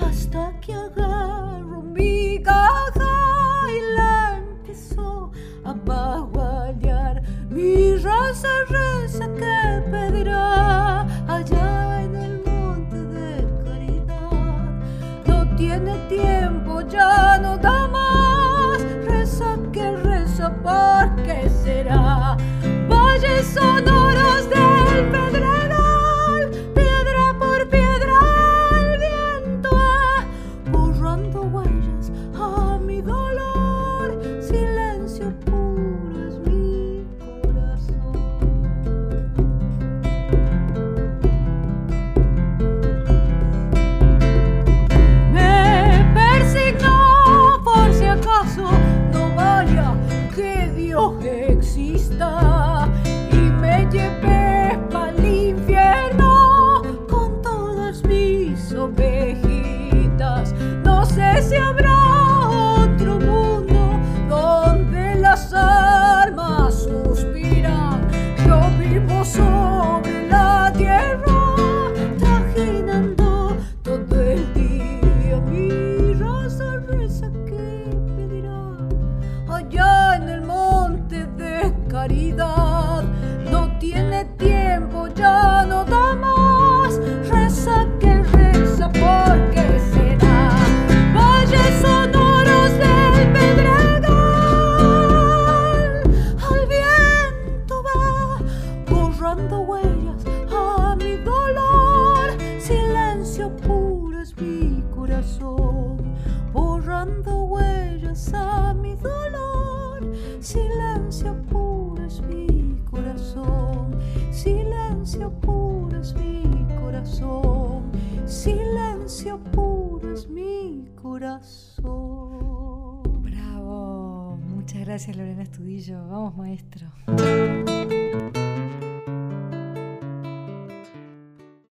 hasta 0.00 0.52
que 0.60 0.74
agarro 0.74 1.82
mi 1.82 2.42
caja 2.42 3.14
y 3.68 3.96
la 3.96 4.38
empiezo 4.38 5.30
a 5.64 5.72
bagualear. 5.72 7.22
Mi 7.50 7.96
raza 7.96 8.48
reza 8.68 9.26
que 9.34 9.90
pedirá 9.90 11.02
allá 11.28 12.02
en 12.02 12.16
el 12.16 12.42
monte 12.44 12.96
de 12.96 13.46
caridad. 13.64 14.70
No 15.26 15.56
tiene 15.56 15.96
tiempo, 16.08 16.80
ya 16.82 17.38
no 17.38 17.56
da 17.58 17.86
más. 17.88 18.82
Reza 19.06 19.56
que 19.72 19.96
reza, 19.96 20.50
¿por 20.62 21.22
qué 21.22 21.48
será? 21.62 22.36
Valles 23.14 23.46
sonoros 23.46 24.48
del 24.48 25.08
pedregal, 25.12 25.43